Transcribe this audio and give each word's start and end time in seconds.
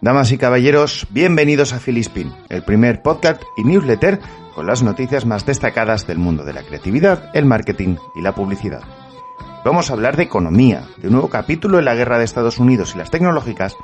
Damas 0.00 0.30
y 0.30 0.38
caballeros, 0.38 1.08
bienvenidos 1.10 1.72
a 1.72 1.80
Filispin, 1.80 2.32
el 2.50 2.62
primer 2.62 3.02
podcast 3.02 3.42
y 3.56 3.64
newsletter 3.64 4.20
con 4.54 4.64
las 4.64 4.84
noticias 4.84 5.26
más 5.26 5.44
destacadas 5.44 6.06
del 6.06 6.18
mundo 6.18 6.44
de 6.44 6.52
la 6.52 6.62
creatividad, 6.62 7.30
el 7.34 7.46
marketing 7.46 7.96
y 8.14 8.20
la 8.22 8.32
publicidad. 8.32 8.82
Vamos 9.64 9.90
a 9.90 9.94
hablar 9.94 10.16
de 10.16 10.22
economía, 10.22 10.84
de 10.98 11.08
un 11.08 11.14
nuevo 11.14 11.28
capítulo 11.28 11.80
en 11.80 11.84
la 11.84 11.96
guerra 11.96 12.16
de 12.16 12.24
Estados 12.24 12.58
Unidos 12.58 12.92
y 12.94 12.98
las 12.98 13.10
tecnológicas, 13.10 13.74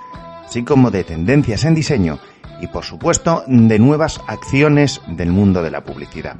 así 0.47 0.63
como 0.63 0.93
de 0.93 1.03
tendencias 1.03 1.65
en 1.65 1.75
diseño 1.75 2.21
y, 2.61 2.69
por 2.69 2.85
supuesto, 2.85 3.43
de 3.49 3.81
nuevas 3.81 4.21
acciones 4.29 5.01
del 5.09 5.33
mundo 5.33 5.65
de 5.65 5.73
la 5.73 5.83
publicidad. 5.83 6.37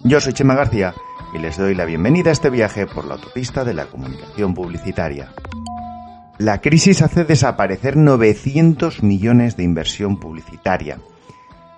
Yo 0.00 0.20
soy 0.20 0.34
Chema 0.34 0.54
García 0.54 0.92
y 1.32 1.38
les 1.38 1.56
doy 1.56 1.74
la 1.74 1.86
bienvenida 1.86 2.28
a 2.28 2.32
este 2.34 2.50
viaje 2.50 2.86
por 2.86 3.06
la 3.06 3.14
autopista 3.14 3.64
de 3.64 3.72
la 3.72 3.86
comunicación 3.86 4.52
publicitaria. 4.52 5.32
La 6.38 6.60
crisis 6.60 7.00
hace 7.00 7.24
desaparecer 7.24 7.96
900 7.96 9.02
millones 9.02 9.56
de 9.56 9.62
inversión 9.62 10.20
publicitaria. 10.20 10.98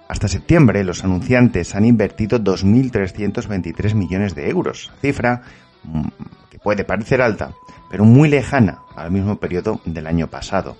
Hasta 0.08 0.26
septiembre, 0.26 0.82
los 0.82 1.04
anunciantes 1.04 1.76
han 1.76 1.84
invertido 1.84 2.40
2.323 2.40 3.94
millones 3.94 4.34
de 4.34 4.50
euros, 4.50 4.90
cifra 5.00 5.42
mm, 5.84 6.08
que 6.50 6.58
puede 6.58 6.84
parecer 6.84 7.22
alta, 7.22 7.52
pero 7.88 8.04
muy 8.04 8.28
lejana 8.28 8.80
al 8.96 9.12
mismo 9.12 9.36
periodo 9.36 9.80
del 9.84 10.08
año 10.08 10.26
pasado. 10.26 10.76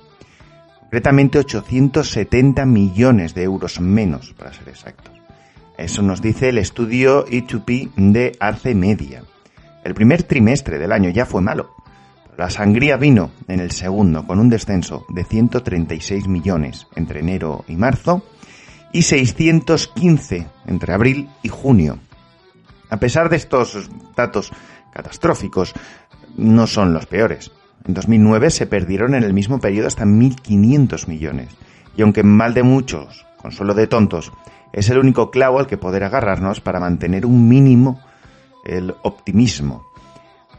Concretamente 0.81 1.39
870 1.39 2.67
millones 2.67 3.34
de 3.34 3.45
euros 3.45 3.81
menos, 3.81 4.34
para 4.37 4.53
ser 4.53 4.71
exactos. 4.71 5.15
Eso 5.77 6.03
nos 6.03 6.21
dice 6.21 6.49
el 6.49 6.59
estudio 6.59 7.27
E2P 7.27 7.93
de 7.95 8.37
Arce 8.41 8.75
Media. 8.75 9.23
El 9.84 9.95
primer 9.95 10.25
trimestre 10.25 10.79
del 10.79 10.91
año 10.91 11.11
ya 11.11 11.27
fue 11.27 11.43
malo, 11.43 11.71
la 12.39 12.48
sangría 12.50 12.97
vino 12.97 13.33
en 13.48 13.58
el 13.58 13.72
segundo 13.72 14.25
con 14.25 14.39
un 14.39 14.48
descenso 14.48 15.05
de 15.08 15.25
136 15.25 16.28
millones 16.28 16.86
entre 16.94 17.19
enero 17.19 17.64
y 17.67 17.75
marzo 17.75 18.22
y 18.92 19.03
615 19.03 20.47
entre 20.66 20.94
abril 20.94 21.28
y 21.42 21.48
junio. 21.48 21.98
A 22.91 22.98
pesar 22.98 23.28
de 23.28 23.36
estos 23.36 23.91
datos 24.16 24.53
catastróficos, 24.92 25.75
no 26.36 26.69
son 26.69 26.94
los 26.94 27.06
peores. 27.06 27.50
En 27.84 27.94
2009 27.94 28.50
se 28.50 28.66
perdieron 28.69 29.16
en 29.16 29.25
el 29.25 29.34
mismo 29.34 29.59
periodo 29.59 29.89
hasta 29.89 30.05
1.500 30.05 31.09
millones. 31.09 31.48
Y 31.97 32.03
aunque 32.03 32.22
mal 32.22 32.55
de 32.55 32.62
muchos, 32.62 33.27
consuelo 33.42 33.75
de 33.75 33.89
tontos, 33.89 34.33
es 34.72 34.89
el 34.91 34.98
único 34.98 35.33
clavo 35.33 35.59
al 35.59 35.66
que 35.66 35.77
poder 35.77 36.05
agarrarnos 36.05 36.61
para 36.61 36.78
mantener 36.78 37.27
un 37.27 37.48
mínimo 37.48 38.00
el 38.64 38.94
optimismo. 39.03 39.88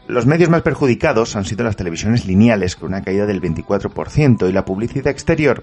Los 0.06 0.26
medios 0.26 0.50
más 0.50 0.62
perjudicados 0.62 1.36
han 1.36 1.44
sido 1.44 1.64
las 1.64 1.76
televisiones 1.76 2.26
lineales, 2.26 2.76
con 2.76 2.88
una 2.88 3.02
caída 3.02 3.26
del 3.26 3.40
24%, 3.40 4.48
y 4.48 4.52
la 4.52 4.64
publicidad 4.64 5.08
exterior, 5.08 5.62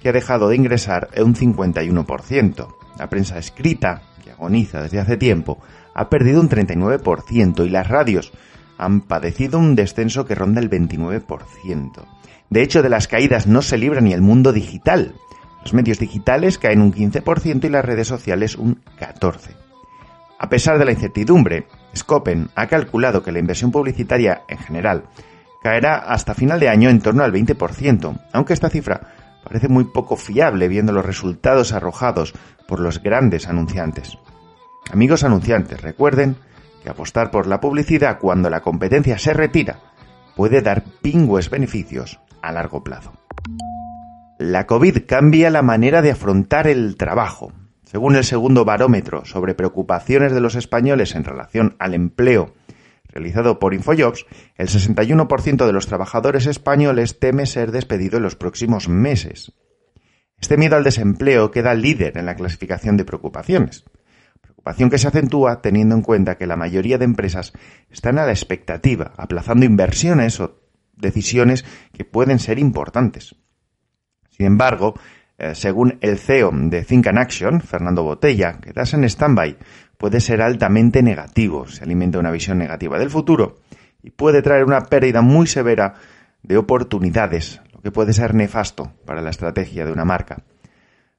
que 0.00 0.08
ha 0.08 0.12
dejado 0.12 0.48
de 0.48 0.56
ingresar 0.56 1.08
un 1.18 1.34
51%. 1.34 2.74
La 2.98 3.08
prensa 3.08 3.38
escrita, 3.38 4.02
que 4.22 4.30
agoniza 4.30 4.82
desde 4.82 5.00
hace 5.00 5.16
tiempo, 5.16 5.58
ha 5.94 6.08
perdido 6.08 6.40
un 6.40 6.48
39%, 6.48 7.66
y 7.66 7.70
las 7.70 7.88
radios 7.88 8.32
han 8.78 9.00
padecido 9.02 9.58
un 9.58 9.74
descenso 9.74 10.24
que 10.26 10.34
ronda 10.34 10.60
el 10.60 10.70
29%. 10.70 12.04
De 12.50 12.62
hecho, 12.62 12.82
de 12.82 12.88
las 12.88 13.08
caídas 13.08 13.46
no 13.46 13.62
se 13.62 13.78
libra 13.78 14.00
ni 14.00 14.12
el 14.12 14.22
mundo 14.22 14.52
digital. 14.52 15.14
Los 15.62 15.74
medios 15.74 15.98
digitales 15.98 16.58
caen 16.58 16.80
un 16.80 16.92
15% 16.92 17.64
y 17.64 17.68
las 17.68 17.84
redes 17.84 18.08
sociales 18.08 18.56
un 18.56 18.82
14%. 18.98 19.56
A 20.38 20.48
pesar 20.48 20.78
de 20.78 20.84
la 20.84 20.92
incertidumbre, 20.92 21.66
Scopen 21.96 22.50
ha 22.54 22.66
calculado 22.66 23.22
que 23.22 23.32
la 23.32 23.38
inversión 23.38 23.70
publicitaria 23.70 24.42
en 24.48 24.58
general 24.58 25.04
caerá 25.62 25.96
hasta 25.96 26.34
final 26.34 26.60
de 26.60 26.68
año 26.68 26.90
en 26.90 27.00
torno 27.00 27.24
al 27.24 27.32
20%, 27.32 28.20
aunque 28.32 28.52
esta 28.52 28.68
cifra 28.68 29.14
parece 29.42 29.68
muy 29.68 29.84
poco 29.84 30.16
fiable 30.16 30.68
viendo 30.68 30.92
los 30.92 31.04
resultados 31.04 31.72
arrojados 31.72 32.34
por 32.66 32.80
los 32.80 33.02
grandes 33.02 33.48
anunciantes. 33.48 34.18
Amigos 34.90 35.24
anunciantes, 35.24 35.80
recuerden 35.80 36.36
que 36.82 36.90
apostar 36.90 37.30
por 37.30 37.46
la 37.46 37.60
publicidad 37.60 38.18
cuando 38.18 38.50
la 38.50 38.60
competencia 38.60 39.18
se 39.18 39.32
retira 39.32 39.78
puede 40.36 40.60
dar 40.62 40.84
pingües 41.02 41.48
beneficios 41.48 42.20
a 42.42 42.52
largo 42.52 42.84
plazo. 42.84 43.12
La 44.38 44.66
COVID 44.66 45.06
cambia 45.06 45.48
la 45.48 45.62
manera 45.62 46.02
de 46.02 46.10
afrontar 46.10 46.66
el 46.66 46.96
trabajo, 46.96 47.52
según 47.94 48.16
el 48.16 48.24
segundo 48.24 48.64
barómetro 48.64 49.24
sobre 49.24 49.54
preocupaciones 49.54 50.32
de 50.32 50.40
los 50.40 50.56
españoles 50.56 51.14
en 51.14 51.22
relación 51.22 51.76
al 51.78 51.94
empleo 51.94 52.52
realizado 53.06 53.60
por 53.60 53.72
Infojobs, 53.72 54.26
el 54.56 54.66
61% 54.66 55.64
de 55.64 55.72
los 55.72 55.86
trabajadores 55.86 56.46
españoles 56.46 57.20
teme 57.20 57.46
ser 57.46 57.70
despedido 57.70 58.16
en 58.16 58.24
los 58.24 58.34
próximos 58.34 58.88
meses. 58.88 59.52
Este 60.40 60.56
miedo 60.56 60.74
al 60.74 60.82
desempleo 60.82 61.52
queda 61.52 61.72
líder 61.74 62.18
en 62.18 62.26
la 62.26 62.34
clasificación 62.34 62.96
de 62.96 63.04
preocupaciones. 63.04 63.84
Preocupación 64.40 64.90
que 64.90 64.98
se 64.98 65.06
acentúa 65.06 65.62
teniendo 65.62 65.94
en 65.94 66.02
cuenta 66.02 66.36
que 66.36 66.48
la 66.48 66.56
mayoría 66.56 66.98
de 66.98 67.04
empresas 67.04 67.52
están 67.90 68.18
a 68.18 68.26
la 68.26 68.32
expectativa, 68.32 69.12
aplazando 69.16 69.66
inversiones 69.66 70.40
o 70.40 70.58
decisiones 70.96 71.64
que 71.92 72.04
pueden 72.04 72.40
ser 72.40 72.58
importantes. 72.58 73.36
Sin 74.30 74.46
embargo, 74.46 74.94
eh, 75.36 75.54
según 75.54 75.98
el 76.00 76.18
CEO 76.18 76.50
de 76.52 76.84
Think 76.84 77.08
and 77.08 77.18
Action, 77.18 77.60
Fernando 77.60 78.04
Botella, 78.04 78.60
quedarse 78.60 78.96
en 78.96 79.04
stand-by 79.04 79.58
puede 79.98 80.20
ser 80.20 80.40
altamente 80.42 81.02
negativo, 81.02 81.66
se 81.66 81.82
alimenta 81.82 82.18
una 82.18 82.30
visión 82.30 82.58
negativa 82.58 82.98
del 82.98 83.10
futuro 83.10 83.56
y 84.02 84.10
puede 84.10 84.42
traer 84.42 84.64
una 84.64 84.82
pérdida 84.82 85.22
muy 85.22 85.46
severa 85.46 85.94
de 86.42 86.56
oportunidades, 86.56 87.60
lo 87.72 87.80
que 87.80 87.90
puede 87.90 88.12
ser 88.12 88.34
nefasto 88.34 88.92
para 89.04 89.22
la 89.22 89.30
estrategia 89.30 89.84
de 89.84 89.92
una 89.92 90.04
marca. 90.04 90.44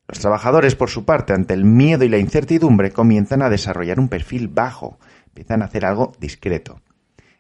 Los 0.07 0.19
trabajadores, 0.19 0.75
por 0.75 0.89
su 0.89 1.03
parte, 1.03 1.33
ante 1.33 1.53
el 1.53 1.65
miedo 1.65 2.05
y 2.05 2.09
la 2.09 2.19
incertidumbre, 2.19 2.91
comienzan 2.91 3.41
a 3.41 3.49
desarrollar 3.49 3.99
un 3.99 4.07
perfil 4.07 4.47
bajo, 4.47 4.99
empiezan 5.25 5.61
a 5.61 5.65
hacer 5.65 5.83
algo 5.83 6.13
discreto. 6.19 6.79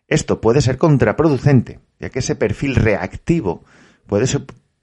Esto 0.07 0.41
puede 0.41 0.61
ser 0.61 0.77
contraproducente, 0.77 1.79
ya 1.99 2.09
que 2.09 2.19
ese 2.19 2.35
perfil 2.35 2.75
reactivo 2.75 3.63
puede, 4.07 4.25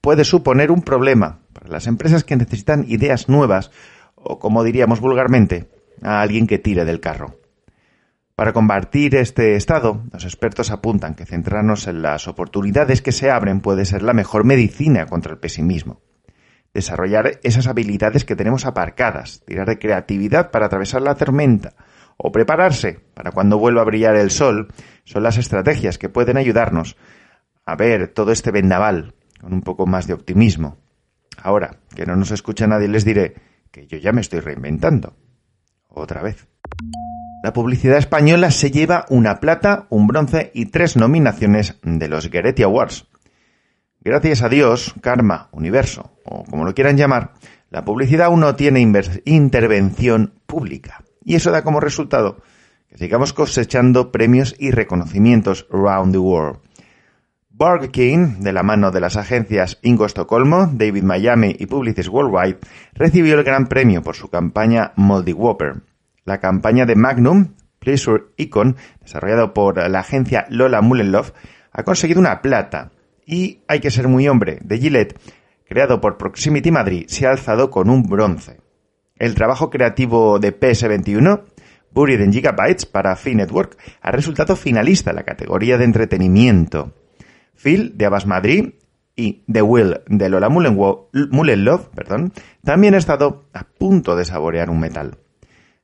puede 0.00 0.24
suponer 0.24 0.70
un 0.70 0.82
problema 0.82 1.41
para 1.52 1.68
las 1.68 1.86
empresas 1.86 2.24
que 2.24 2.36
necesitan 2.36 2.84
ideas 2.88 3.28
nuevas 3.28 3.70
o, 4.14 4.38
como 4.38 4.64
diríamos 4.64 5.00
vulgarmente, 5.00 5.68
a 6.02 6.20
alguien 6.20 6.46
que 6.46 6.58
tire 6.58 6.84
del 6.84 7.00
carro. 7.00 7.38
Para 8.34 8.52
combatir 8.52 9.14
este 9.14 9.56
estado, 9.56 10.02
los 10.10 10.24
expertos 10.24 10.70
apuntan 10.70 11.14
que 11.14 11.26
centrarnos 11.26 11.86
en 11.86 12.02
las 12.02 12.26
oportunidades 12.26 13.02
que 13.02 13.12
se 13.12 13.30
abren 13.30 13.60
puede 13.60 13.84
ser 13.84 14.02
la 14.02 14.14
mejor 14.14 14.44
medicina 14.44 15.06
contra 15.06 15.32
el 15.32 15.38
pesimismo. 15.38 16.00
Desarrollar 16.72 17.38
esas 17.42 17.66
habilidades 17.66 18.24
que 18.24 18.34
tenemos 18.34 18.64
aparcadas, 18.64 19.42
tirar 19.44 19.68
de 19.68 19.78
creatividad 19.78 20.50
para 20.50 20.66
atravesar 20.66 21.02
la 21.02 21.14
tormenta 21.14 21.74
o 22.16 22.32
prepararse 22.32 23.00
para 23.14 23.32
cuando 23.32 23.58
vuelva 23.58 23.82
a 23.82 23.84
brillar 23.84 24.16
el 24.16 24.30
sol 24.30 24.68
son 25.04 25.22
las 25.22 25.36
estrategias 25.36 25.98
que 25.98 26.08
pueden 26.08 26.38
ayudarnos 26.38 26.96
a 27.66 27.76
ver 27.76 28.08
todo 28.08 28.32
este 28.32 28.50
vendaval 28.50 29.14
con 29.40 29.52
un 29.52 29.60
poco 29.60 29.86
más 29.86 30.06
de 30.06 30.14
optimismo. 30.14 30.78
Ahora, 31.40 31.78
que 31.94 32.06
no 32.06 32.16
nos 32.16 32.30
escucha 32.30 32.66
nadie, 32.66 32.88
les 32.88 33.04
diré 33.04 33.34
que 33.70 33.86
yo 33.86 33.98
ya 33.98 34.12
me 34.12 34.20
estoy 34.20 34.40
reinventando. 34.40 35.16
Otra 35.88 36.22
vez. 36.22 36.48
La 37.42 37.52
publicidad 37.52 37.98
española 37.98 38.50
se 38.50 38.70
lleva 38.70 39.04
una 39.08 39.40
plata, 39.40 39.86
un 39.90 40.06
bronce 40.06 40.50
y 40.54 40.66
tres 40.66 40.96
nominaciones 40.96 41.78
de 41.82 42.08
los 42.08 42.28
Getty 42.28 42.62
Awards. 42.62 43.08
Gracias 44.00 44.42
a 44.42 44.48
Dios, 44.48 44.94
karma, 45.00 45.48
universo, 45.52 46.12
o 46.24 46.44
como 46.44 46.64
lo 46.64 46.74
quieran 46.74 46.96
llamar, 46.96 47.34
la 47.70 47.84
publicidad 47.84 48.26
aún 48.26 48.40
no 48.40 48.54
tiene 48.54 48.80
intervención 49.24 50.34
pública. 50.46 51.02
Y 51.24 51.36
eso 51.36 51.50
da 51.50 51.62
como 51.62 51.80
resultado 51.80 52.42
que 52.88 52.98
sigamos 52.98 53.32
cosechando 53.32 54.12
premios 54.12 54.54
y 54.58 54.70
reconocimientos 54.70 55.66
around 55.72 56.12
the 56.12 56.18
world. 56.18 56.60
Burger 57.62 57.92
King, 57.92 58.40
de 58.40 58.52
la 58.52 58.64
mano 58.64 58.90
de 58.90 59.00
las 59.00 59.16
agencias 59.16 59.78
Ingo 59.82 60.04
Estocolmo, 60.04 60.68
David 60.72 61.04
Miami 61.04 61.54
y 61.56 61.66
Publicis 61.66 62.08
Worldwide, 62.08 62.58
recibió 62.92 63.38
el 63.38 63.44
gran 63.44 63.68
premio 63.68 64.02
por 64.02 64.16
su 64.16 64.28
campaña 64.28 64.92
Moldy 64.96 65.32
Whopper. 65.32 65.82
La 66.24 66.40
campaña 66.40 66.86
de 66.86 66.96
Magnum, 66.96 67.54
Pleasure 67.78 68.24
Icon, 68.36 68.74
desarrollado 69.00 69.54
por 69.54 69.76
la 69.88 70.00
agencia 70.00 70.44
Lola 70.48 70.80
Mullenlove, 70.80 71.34
ha 71.70 71.84
conseguido 71.84 72.18
una 72.18 72.42
plata. 72.42 72.90
Y 73.24 73.60
hay 73.68 73.78
que 73.78 73.92
ser 73.92 74.08
muy 74.08 74.26
hombre, 74.26 74.58
de 74.64 74.78
Gillette, 74.78 75.16
creado 75.64 76.00
por 76.00 76.18
Proximity 76.18 76.72
Madrid, 76.72 77.04
se 77.06 77.28
ha 77.28 77.30
alzado 77.30 77.70
con 77.70 77.90
un 77.90 78.02
bronce. 78.02 78.58
El 79.14 79.36
trabajo 79.36 79.70
creativo 79.70 80.40
de 80.40 80.52
PS21, 80.58 81.42
Buried 81.92 82.22
in 82.22 82.32
Gigabytes 82.32 82.86
para 82.86 83.14
Fi 83.14 83.36
Network, 83.36 83.78
ha 84.00 84.10
resultado 84.10 84.56
finalista 84.56 85.10
en 85.10 85.16
la 85.16 85.22
categoría 85.22 85.78
de 85.78 85.84
entretenimiento. 85.84 86.94
Phil, 87.62 87.96
de 87.96 88.06
Abbas 88.06 88.26
Madrid, 88.26 88.70
y 89.14 89.44
The 89.50 89.62
Will 89.62 90.00
de 90.06 90.28
Lola 90.28 90.48
Mullenlove 90.48 91.88
perdón, 91.94 92.32
también 92.64 92.94
ha 92.94 92.98
estado 92.98 93.44
a 93.52 93.64
punto 93.64 94.16
de 94.16 94.24
saborear 94.24 94.70
un 94.70 94.80
metal. 94.80 95.18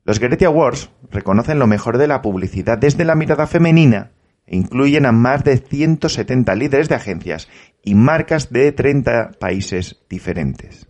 Los 0.05 0.19
Getty 0.19 0.45
Awards 0.47 0.91
reconocen 1.11 1.59
lo 1.59 1.67
mejor 1.67 1.99
de 1.99 2.09
la 2.09 2.23
publicidad 2.23 2.79
desde 2.79 3.05
la 3.05 3.15
mirada 3.15 3.47
femenina 3.47 4.13
e 4.47 4.57
incluyen 4.57 5.05
a 5.05 5.13
más 5.13 5.45
de 5.45 5.59
170 5.59 6.55
líderes 6.55 6.89
de 6.89 6.95
agencias 6.95 7.49
y 7.85 7.95
marcas 7.95 8.51
de 8.51 8.73
30 8.73 9.33
países 9.39 10.01
diferentes. 10.09 10.89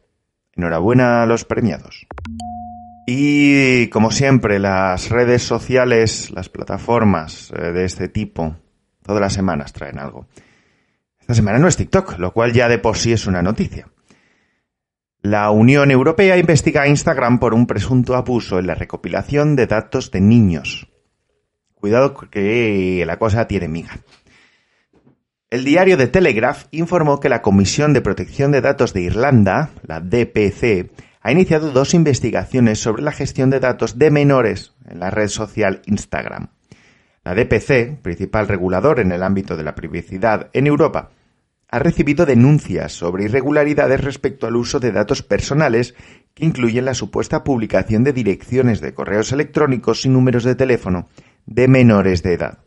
Enhorabuena 0.55 1.23
a 1.23 1.27
los 1.27 1.45
premiados. 1.45 2.07
Y 3.07 3.89
como 3.89 4.13
siempre, 4.13 4.59
las 4.59 5.09
redes 5.09 5.43
sociales, 5.43 6.31
las 6.31 6.49
plataformas 6.49 7.51
eh, 7.57 7.73
de 7.73 7.85
este 7.85 8.09
tipo, 8.09 8.57
todas 9.03 9.21
las 9.21 9.33
semanas 9.33 9.73
traen 9.73 9.99
algo. 9.99 10.27
Esta 11.29 11.35
semana 11.35 11.59
no 11.59 11.69
es 11.69 11.77
TikTok, 11.77 12.19
lo 12.19 12.33
cual 12.33 12.55
ya 12.55 12.71
de 12.71 12.79
por 12.79 12.97
sí 12.97 13.13
es 13.13 13.27
una 13.27 13.43
noticia. 13.43 13.87
La 15.21 15.51
Unión 15.51 15.91
Europea 15.91 16.39
investiga 16.39 16.81
a 16.81 16.89
Instagram 16.89 17.39
por 17.39 17.53
un 17.53 17.67
presunto 17.67 18.17
abuso 18.17 18.59
en 18.59 18.67
la 18.67 18.75
recopilación 18.75 19.55
de 19.55 19.67
datos 19.67 20.11
de 20.11 20.23
niños. 20.23 20.89
Cuidado 21.75 22.15
que 22.15 23.05
la 23.07 23.19
cosa 23.19 23.47
tiene 23.47 23.69
miga. 23.69 23.99
El 25.51 25.65
diario 25.65 25.99
The 25.99 26.07
Telegraph 26.07 26.65
informó 26.71 27.21
que 27.21 27.29
la 27.29 27.43
Comisión 27.43 27.93
de 27.93 28.01
Protección 28.01 28.51
de 28.51 28.63
Datos 28.63 28.95
de 28.95 29.03
Irlanda, 29.03 29.69
la 29.83 30.01
DPC, 30.01 30.91
ha 31.21 31.31
iniciado 31.31 31.73
dos 31.73 31.93
investigaciones 31.93 32.79
sobre 32.79 33.03
la 33.03 33.13
gestión 33.13 33.51
de 33.51 33.61
datos 33.61 33.99
de 33.99 34.11
menores 34.11 34.73
en 34.89 34.99
la 34.99 35.11
red 35.11 35.29
social 35.29 35.83
Instagram. 35.85 36.49
La 37.23 37.35
DPC, 37.35 38.01
principal 38.01 38.49
regulador 38.49 38.99
en 38.99 39.13
el 39.13 39.23
ámbito 39.23 39.59
de 39.59 39.65
la 39.65 39.75
privacidad 39.75 40.49
en 40.55 40.67
Europa, 40.67 41.11
ha 41.71 41.79
recibido 41.79 42.25
denuncias 42.25 42.93
sobre 42.93 43.25
irregularidades 43.25 44.03
respecto 44.03 44.47
al 44.47 44.57
uso 44.57 44.81
de 44.81 44.91
datos 44.91 45.23
personales 45.23 45.95
que 46.35 46.47
incluyen 46.47 46.87
la 46.87 46.95
supuesta 46.95 47.45
publicación 47.45 48.05
de 48.05 48.13
direcciones 48.13 48.81
de 48.81 48.95
correos 48.95 49.33
electrónicos 49.33 50.05
y 50.07 50.09
números 50.09 50.45
de 50.45 50.55
teléfono 50.55 51.09
de 51.45 51.69
menores 51.69 52.23
de 52.23 52.35
edad. 52.35 52.59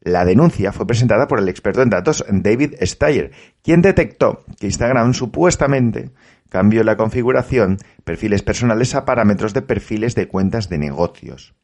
La 0.00 0.24
denuncia 0.24 0.72
fue 0.72 0.86
presentada 0.86 1.26
por 1.26 1.40
el 1.40 1.48
experto 1.48 1.82
en 1.82 1.90
datos 1.90 2.24
David 2.28 2.74
Steyer, 2.82 3.32
quien 3.62 3.82
detectó 3.82 4.44
que 4.60 4.66
Instagram 4.66 5.14
supuestamente 5.14 6.12
cambió 6.48 6.84
la 6.84 6.96
configuración 6.96 7.78
perfiles 8.04 8.42
personales 8.42 8.94
a 8.94 9.04
parámetros 9.04 9.52
de 9.52 9.62
perfiles 9.62 10.14
de 10.14 10.28
cuentas 10.28 10.68
de 10.68 10.78
negocios. 10.78 11.54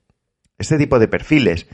Este 0.59 0.79
tipo 0.79 0.99
de 0.99 1.09
perfiles 1.09 1.67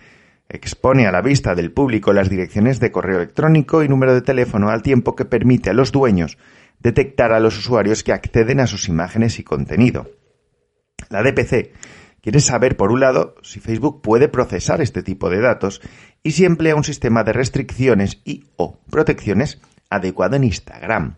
expone 0.49 1.07
a 1.07 1.13
la 1.13 1.21
vista 1.21 1.55
del 1.55 1.73
público 1.73 2.13
las 2.13 2.31
direcciones 2.31 2.81
de 2.81 2.91
correo 2.91 3.17
electrónico 3.17 3.83
y 3.83 3.89
número 3.89 4.15
de 4.15 4.23
teléfono 4.23 4.71
al 4.71 4.83
tiempo 4.83 5.15
que 5.15 5.25
permite 5.25 5.71
a 5.71 5.75
los 5.75 5.93
dueños 5.93 6.39
detectar 6.81 7.33
a 7.33 7.41
los 7.41 7.59
usuarios 7.59 8.03
que 8.03 8.13
acceden 8.13 8.61
a 8.61 8.67
sus 8.67 8.89
imágenes 8.89 9.39
y 9.39 9.45
contenido. 9.45 10.11
La 11.11 11.23
DPC 11.23 11.73
quiere 12.23 12.41
saber, 12.41 12.77
por 12.77 12.93
un 12.93 13.01
lado, 13.01 13.35
si 13.43 13.61
Facebook 13.61 14.03
puede 14.03 14.29
procesar 14.29 14.81
este 14.81 15.03
tipo 15.03 15.31
de 15.31 15.41
datos 15.41 15.81
y 16.23 16.33
si 16.33 16.45
emplea 16.45 16.77
un 16.77 16.85
sistema 16.85 17.25
de 17.25 17.33
restricciones 17.33 18.21
y 18.25 18.45
o 18.57 18.81
protecciones 18.91 19.61
adecuado 19.91 20.37
en 20.37 20.45
Instagram. 20.45 21.17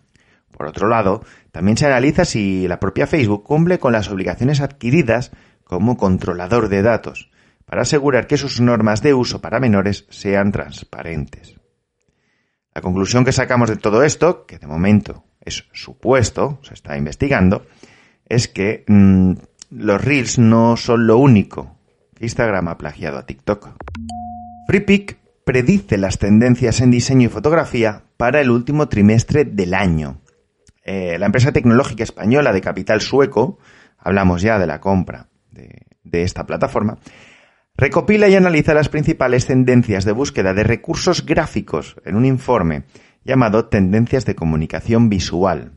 Por 0.51 0.67
otro 0.67 0.89
lado, 0.89 1.25
también 1.53 1.77
se 1.77 1.87
analiza 1.87 2.25
si 2.25 2.69
la 2.69 2.81
propia 2.81 3.07
Facebook 3.07 3.45
cumple 3.45 3.79
con 3.79 3.93
las 3.93 4.11
obligaciones 4.11 4.61
adquiridas 4.61 5.33
como 5.65 5.97
controlador 5.97 6.69
de 6.69 6.83
datos, 6.83 7.30
para 7.71 7.83
asegurar 7.83 8.27
que 8.27 8.37
sus 8.37 8.61
normas 8.61 9.01
de 9.01 9.15
uso 9.15 9.41
para 9.41 9.61
menores 9.61 10.05
sean 10.11 10.51
transparentes. 10.51 11.55
La 12.75 12.81
conclusión 12.81 13.25
que 13.25 13.31
sacamos 13.31 13.71
de 13.71 13.77
todo 13.77 14.03
esto, 14.03 14.45
que 14.45 14.59
de 14.59 14.67
momento 14.67 15.23
es 15.41 15.69
supuesto, 15.73 16.59
se 16.63 16.75
está 16.75 16.99
investigando, 16.99 17.65
es 18.29 18.49
que 18.49 18.83
mm, 18.89 19.35
los 19.71 20.05
Reels 20.05 20.41
no 20.41 20.77
son 20.77 21.07
lo 21.07 21.19
único 21.19 21.77
que 22.17 22.25
Instagram 22.25 22.67
ha 22.67 22.77
plagiado 22.77 23.19
a 23.19 23.27
TikTok. 23.27 23.69
FreePic 24.67 25.19
predice 25.45 25.97
las 25.97 26.19
tendencias 26.19 26.81
en 26.81 26.91
diseño 26.91 27.27
y 27.27 27.31
fotografía 27.31 28.03
para 28.17 28.41
el 28.41 28.51
último 28.51 28.89
trimestre 28.89 29.45
del 29.45 29.75
año. 29.75 30.19
Eh, 30.83 31.19
la 31.21 31.27
empresa 31.27 31.53
tecnológica 31.53 32.03
española 32.03 32.53
de 32.53 32.63
capital 32.63 33.01
sueco, 33.01 33.61
hablamos 33.97 34.43
ya 34.43 34.59
de 34.59 34.67
la 34.67 34.81
compra 34.81 35.29
de 35.53 36.23
esta 36.23 36.47
plataforma, 36.47 36.99
recopila 37.81 38.29
y 38.29 38.37
analiza 38.37 38.75
las 38.75 38.91
principales 38.91 39.47
tendencias 39.47 40.05
de 40.05 40.13
búsqueda 40.13 40.53
de 40.53 40.65
recursos 40.65 41.25
gráficos 41.25 41.97
en 42.05 42.15
un 42.15 42.27
informe 42.27 42.83
llamado 43.25 43.69
Tendencias 43.69 44.27
de 44.27 44.35
Comunicación 44.35 45.09
Visual. 45.09 45.73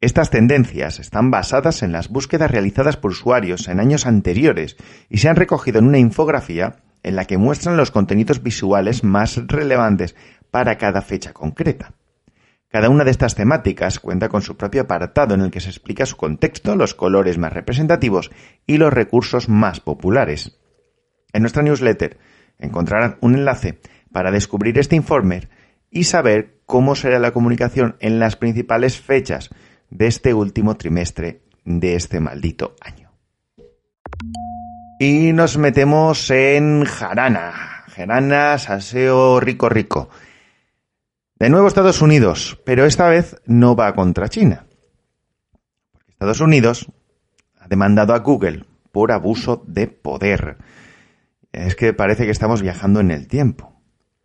Estas 0.00 0.30
tendencias 0.30 0.98
están 0.98 1.30
basadas 1.30 1.84
en 1.84 1.92
las 1.92 2.08
búsquedas 2.08 2.50
realizadas 2.50 2.96
por 2.96 3.12
usuarios 3.12 3.68
en 3.68 3.78
años 3.78 4.04
anteriores 4.04 4.76
y 5.08 5.18
se 5.18 5.28
han 5.28 5.36
recogido 5.36 5.78
en 5.78 5.86
una 5.86 5.98
infografía 5.98 6.78
en 7.04 7.14
la 7.14 7.24
que 7.24 7.38
muestran 7.38 7.76
los 7.76 7.92
contenidos 7.92 8.42
visuales 8.42 9.04
más 9.04 9.36
relevantes 9.46 10.16
para 10.50 10.76
cada 10.76 11.02
fecha 11.02 11.32
concreta. 11.32 11.94
Cada 12.66 12.88
una 12.88 13.04
de 13.04 13.12
estas 13.12 13.36
temáticas 13.36 14.00
cuenta 14.00 14.28
con 14.28 14.42
su 14.42 14.56
propio 14.56 14.82
apartado 14.82 15.36
en 15.36 15.42
el 15.42 15.52
que 15.52 15.60
se 15.60 15.70
explica 15.70 16.04
su 16.04 16.16
contexto, 16.16 16.74
los 16.74 16.94
colores 16.94 17.38
más 17.38 17.52
representativos 17.52 18.32
y 18.66 18.78
los 18.78 18.92
recursos 18.92 19.48
más 19.48 19.78
populares. 19.78 20.58
En 21.32 21.42
nuestra 21.42 21.62
newsletter 21.62 22.18
encontrarán 22.58 23.16
un 23.20 23.34
enlace 23.34 23.80
para 24.12 24.30
descubrir 24.30 24.78
este 24.78 24.96
informe 24.96 25.48
y 25.90 26.04
saber 26.04 26.60
cómo 26.66 26.94
será 26.94 27.18
la 27.18 27.32
comunicación 27.32 27.96
en 28.00 28.18
las 28.18 28.36
principales 28.36 29.00
fechas 29.00 29.50
de 29.90 30.06
este 30.06 30.34
último 30.34 30.76
trimestre 30.76 31.42
de 31.64 31.94
este 31.94 32.20
maldito 32.20 32.76
año. 32.80 33.12
Y 34.98 35.32
nos 35.32 35.58
metemos 35.58 36.30
en 36.30 36.84
jarana. 36.84 37.84
Jarana, 37.88 38.56
saseo 38.56 39.40
rico 39.40 39.68
rico. 39.68 40.08
De 41.38 41.50
nuevo 41.50 41.66
Estados 41.66 42.00
Unidos, 42.00 42.58
pero 42.64 42.84
esta 42.86 43.08
vez 43.08 43.36
no 43.44 43.74
va 43.74 43.94
contra 43.94 44.28
China. 44.28 44.66
Estados 46.08 46.40
Unidos 46.40 46.86
ha 47.58 47.66
demandado 47.68 48.14
a 48.14 48.20
Google 48.20 48.64
por 48.92 49.10
abuso 49.10 49.64
de 49.66 49.88
poder 49.88 50.56
es 51.52 51.76
que 51.76 51.92
parece 51.92 52.24
que 52.24 52.30
estamos 52.30 52.62
viajando 52.62 53.00
en 53.00 53.10
el 53.10 53.28
tiempo. 53.28 53.72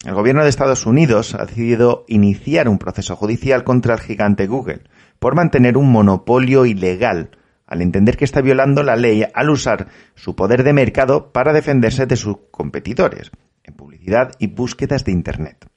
El 0.06 0.14
gobierno 0.14 0.44
de 0.44 0.50
Estados 0.50 0.86
Unidos 0.86 1.36
ha 1.36 1.46
decidido 1.46 2.06
iniciar 2.08 2.70
un 2.70 2.78
proceso 2.78 3.16
judicial 3.16 3.64
contra 3.64 3.96
el 3.96 4.00
gigante 4.00 4.48
Google 4.48 4.84
por 5.20 5.36
mantener 5.36 5.76
un 5.76 5.92
monopolio 5.92 6.66
ilegal, 6.66 7.32
al 7.66 7.82
entender 7.82 8.16
que 8.16 8.26
está 8.26 8.42
violando 8.42 8.84
la 8.84 8.96
ley 8.96 9.26
al 9.34 9.50
usar 9.50 9.88
su 10.16 10.36
poder 10.36 10.64
de 10.64 10.74
mercado 10.74 11.34
para 11.34 11.52
defenderse 11.52 12.06
de 12.06 12.16
sus 12.16 12.38
competidores 12.52 13.32
en 13.64 13.74
publicidad 13.74 14.32
y 14.40 14.48
búsquedas 14.48 15.04
de 15.04 15.12
Internet. 15.12 15.68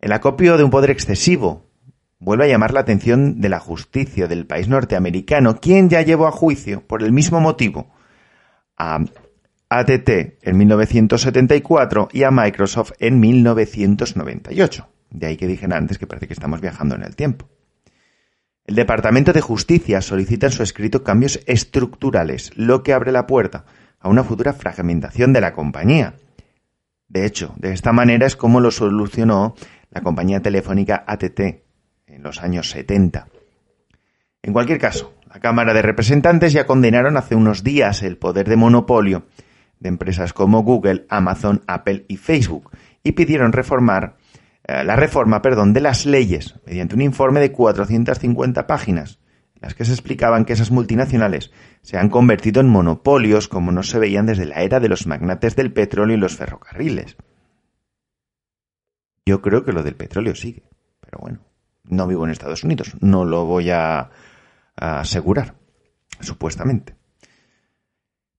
El 0.00 0.12
acopio 0.12 0.56
de 0.56 0.64
un 0.64 0.70
poder 0.70 0.90
excesivo 0.90 1.70
vuelve 2.18 2.46
a 2.46 2.48
llamar 2.48 2.72
la 2.72 2.80
atención 2.80 3.40
de 3.40 3.48
la 3.48 3.60
justicia 3.60 4.26
del 4.26 4.46
país 4.46 4.68
norteamericano, 4.68 5.60
quien 5.60 5.88
ya 5.88 6.02
llevó 6.02 6.26
a 6.26 6.32
juicio, 6.32 6.84
por 6.86 7.02
el 7.02 7.12
mismo 7.12 7.40
motivo, 7.40 7.92
a 8.76 9.04
ATT 9.68 10.08
en 10.42 10.56
1974 10.56 12.08
y 12.12 12.22
a 12.22 12.30
Microsoft 12.30 12.92
en 12.98 13.20
1998. 13.20 14.88
De 15.10 15.26
ahí 15.26 15.36
que 15.36 15.46
dije 15.46 15.66
antes 15.70 15.98
que 15.98 16.06
parece 16.06 16.26
que 16.26 16.34
estamos 16.34 16.60
viajando 16.60 16.94
en 16.94 17.02
el 17.02 17.16
tiempo. 17.16 17.48
El 18.66 18.76
Departamento 18.76 19.32
de 19.32 19.40
Justicia 19.40 20.00
solicita 20.00 20.46
en 20.46 20.52
su 20.52 20.62
escrito 20.62 21.04
cambios 21.04 21.40
estructurales, 21.46 22.50
lo 22.56 22.82
que 22.82 22.94
abre 22.94 23.12
la 23.12 23.26
puerta 23.26 23.66
a 24.00 24.08
una 24.08 24.24
futura 24.24 24.52
fragmentación 24.52 25.32
de 25.32 25.40
la 25.40 25.52
compañía. 25.52 26.14
De 27.08 27.26
hecho, 27.26 27.54
de 27.58 27.72
esta 27.72 27.92
manera 27.92 28.26
es 28.26 28.36
como 28.36 28.60
lo 28.60 28.70
solucionó 28.70 29.54
la 29.90 30.00
compañía 30.00 30.40
telefónica 30.40 31.04
ATT 31.06 31.40
en 32.06 32.22
los 32.22 32.42
años 32.42 32.70
70. 32.70 33.28
En 34.42 34.52
cualquier 34.52 34.78
caso, 34.78 35.14
la 35.32 35.40
Cámara 35.40 35.74
de 35.74 35.82
Representantes 35.82 36.52
ya 36.52 36.66
condenaron 36.66 37.16
hace 37.16 37.34
unos 37.34 37.64
días 37.64 38.02
el 38.02 38.16
poder 38.16 38.48
de 38.48 38.56
monopolio 38.56 39.24
de 39.84 39.90
empresas 39.90 40.32
como 40.32 40.62
Google, 40.62 41.04
Amazon, 41.10 41.62
Apple 41.68 42.06
y 42.08 42.16
Facebook 42.16 42.70
y 43.04 43.12
pidieron 43.12 43.52
reformar 43.52 44.16
eh, 44.64 44.82
la 44.82 44.96
reforma, 44.96 45.42
perdón, 45.42 45.74
de 45.74 45.82
las 45.82 46.06
leyes 46.06 46.58
mediante 46.66 46.94
un 46.94 47.02
informe 47.02 47.38
de 47.38 47.52
450 47.52 48.66
páginas, 48.66 49.20
en 49.54 49.60
las 49.60 49.74
que 49.74 49.84
se 49.84 49.92
explicaban 49.92 50.46
que 50.46 50.54
esas 50.54 50.70
multinacionales 50.70 51.52
se 51.82 51.98
han 51.98 52.08
convertido 52.08 52.62
en 52.62 52.68
monopolios 52.70 53.46
como 53.46 53.72
no 53.72 53.82
se 53.82 53.98
veían 53.98 54.24
desde 54.24 54.46
la 54.46 54.62
era 54.62 54.80
de 54.80 54.88
los 54.88 55.06
magnates 55.06 55.54
del 55.54 55.70
petróleo 55.70 56.16
y 56.16 56.20
los 56.20 56.34
ferrocarriles. 56.34 57.16
Yo 59.26 59.42
creo 59.42 59.64
que 59.64 59.72
lo 59.72 59.82
del 59.82 59.96
petróleo 59.96 60.34
sigue, 60.34 60.64
pero 61.00 61.18
bueno, 61.20 61.40
No 61.84 62.06
vivo 62.06 62.24
en 62.24 62.30
Estados 62.30 62.64
Unidos, 62.64 62.96
no 63.00 63.26
lo 63.26 63.44
voy 63.44 63.68
a, 63.70 64.10
a 64.76 65.00
asegurar, 65.00 65.56
supuestamente. 66.20 66.94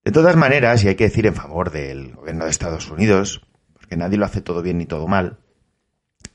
De 0.05 0.11
todas 0.11 0.35
maneras, 0.35 0.83
y 0.83 0.87
hay 0.87 0.95
que 0.95 1.05
decir 1.05 1.25
en 1.25 1.33
favor 1.33 1.71
del 1.71 2.13
gobierno 2.13 2.45
de 2.45 2.51
Estados 2.51 2.91
Unidos, 2.91 3.41
porque 3.73 3.97
nadie 3.97 4.19
lo 4.19 4.25
hace 4.25 4.39
todo 4.39 4.61
bien 4.61 4.77
ni 4.77 4.85
todo 4.85 5.07
mal, 5.07 5.39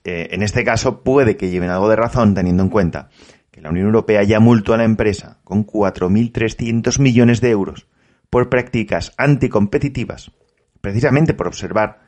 eh, 0.02 0.30
en 0.32 0.42
este 0.42 0.64
caso 0.64 1.04
puede 1.04 1.36
que 1.36 1.50
lleven 1.50 1.70
algo 1.70 1.88
de 1.88 1.94
razón 1.94 2.34
teniendo 2.34 2.64
en 2.64 2.68
cuenta 2.68 3.10
que 3.52 3.60
la 3.60 3.70
Unión 3.70 3.86
Europea 3.86 4.24
ya 4.24 4.40
multó 4.40 4.74
a 4.74 4.76
la 4.76 4.82
empresa 4.82 5.38
con 5.44 5.64
4.300 5.64 6.98
millones 6.98 7.40
de 7.40 7.50
euros 7.50 7.86
por 8.28 8.48
prácticas 8.48 9.12
anticompetitivas, 9.16 10.32
precisamente 10.80 11.32
por 11.32 11.46
observar 11.46 12.00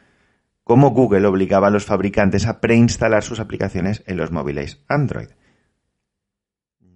cómo 0.64 0.90
Google 0.90 1.26
obligaba 1.26 1.69
a 1.69 1.71
los 1.71 1.85
fabricantes 1.85 2.47
a 2.49 2.61
preinstalar 2.61 3.23
sus 3.23 3.38
aplicaciones 3.38 4.02
en 4.07 4.16
los 4.16 4.33
móviles 4.33 4.83
Android. 4.88 5.28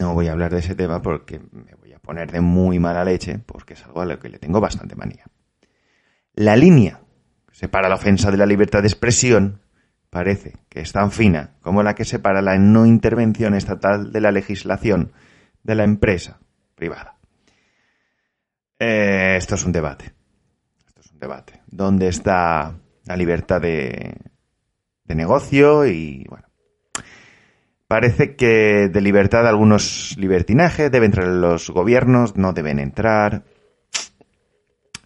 No 0.00 0.12
voy 0.14 0.26
a 0.26 0.32
hablar 0.32 0.52
de 0.52 0.58
ese 0.58 0.74
tema 0.74 1.02
porque 1.02 1.38
me 1.52 1.76
voy 1.76 1.85
poner 2.06 2.30
de 2.30 2.40
muy 2.40 2.78
mala 2.78 3.04
leche, 3.04 3.38
porque 3.44 3.74
es 3.74 3.84
algo 3.84 4.00
a 4.00 4.06
lo 4.06 4.18
que 4.18 4.28
le 4.28 4.38
tengo 4.38 4.60
bastante 4.60 4.94
manía. 4.96 5.26
La 6.34 6.56
línea 6.56 7.00
que 7.46 7.54
separa 7.54 7.88
la 7.88 7.96
ofensa 7.96 8.30
de 8.30 8.36
la 8.36 8.46
libertad 8.46 8.80
de 8.80 8.88
expresión 8.88 9.60
parece 10.08 10.54
que 10.68 10.80
es 10.80 10.92
tan 10.92 11.10
fina 11.10 11.56
como 11.60 11.82
la 11.82 11.94
que 11.94 12.04
separa 12.04 12.40
la 12.40 12.56
no 12.56 12.86
intervención 12.86 13.54
estatal 13.54 14.12
de 14.12 14.20
la 14.20 14.30
legislación 14.30 15.12
de 15.62 15.74
la 15.74 15.84
empresa 15.84 16.38
privada. 16.74 17.18
Eh, 18.78 19.34
esto 19.36 19.56
es 19.56 19.64
un 19.64 19.72
debate. 19.72 20.14
Esto 20.86 21.00
es 21.00 21.10
un 21.10 21.18
debate. 21.18 21.60
¿Dónde 21.66 22.08
está 22.08 22.74
la 23.04 23.16
libertad 23.16 23.60
de, 23.60 24.14
de 25.04 25.14
negocio? 25.14 25.86
Y 25.86 26.24
bueno, 26.28 26.45
Parece 27.88 28.34
que 28.34 28.88
de 28.88 29.00
libertad 29.00 29.46
algunos 29.46 30.16
libertinajes, 30.18 30.90
deben 30.90 31.06
entrar 31.06 31.28
los 31.28 31.70
gobiernos, 31.70 32.36
no 32.36 32.52
deben 32.52 32.80
entrar. 32.80 33.44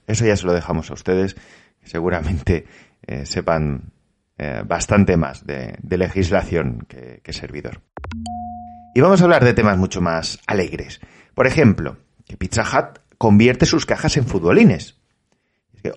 Eso 0.07 0.25
ya 0.25 0.35
se 0.35 0.47
lo 0.47 0.55
dejamos 0.55 0.91
a 0.91 0.95
ustedes, 0.95 1.37
seguramente 1.85 2.65
eh, 3.07 3.27
sepan 3.27 3.93
eh, 4.39 4.63
bastante 4.67 5.19
más 5.19 5.47
de, 5.47 5.77
legislación 5.83 6.87
que, 6.89 7.33
servidor. 7.35 7.83
Y 8.95 9.03
vamos 9.03 9.21
a 9.21 9.25
hablar 9.25 9.45
de 9.45 9.53
temas 9.53 9.77
mucho 9.77 10.01
más 10.01 10.41
alegres. 10.47 11.01
Por 11.35 11.47
ejemplo, 11.47 11.99
que 12.27 12.39
Pizza 12.39 12.63
Hut 12.63 12.99
convierte 13.19 13.67
sus 13.67 13.85
cajas 13.85 14.17
en 14.17 14.25
futbolines. 14.25 14.99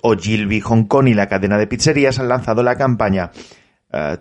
O 0.02 0.16
Gilby 0.16 0.60
Hong 0.60 0.84
Kong 0.86 1.08
y 1.08 1.14
la 1.14 1.28
cadena 1.28 1.58
de 1.58 1.68
pizzerías 1.68 2.20
han 2.20 2.28
lanzado 2.28 2.62
la 2.62 2.76
campaña 2.76 3.32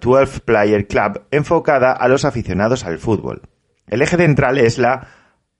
12 0.01 0.37
eh, 0.37 0.41
Player 0.45 0.87
Club 0.87 1.23
enfocada 1.31 1.93
a 1.93 2.09
los 2.09 2.25
aficionados 2.25 2.85
al 2.85 2.99
fútbol. 2.99 3.43
El 3.87 4.03
eje 4.03 4.17
central 4.17 4.59
es 4.59 4.79
la, 4.79 5.09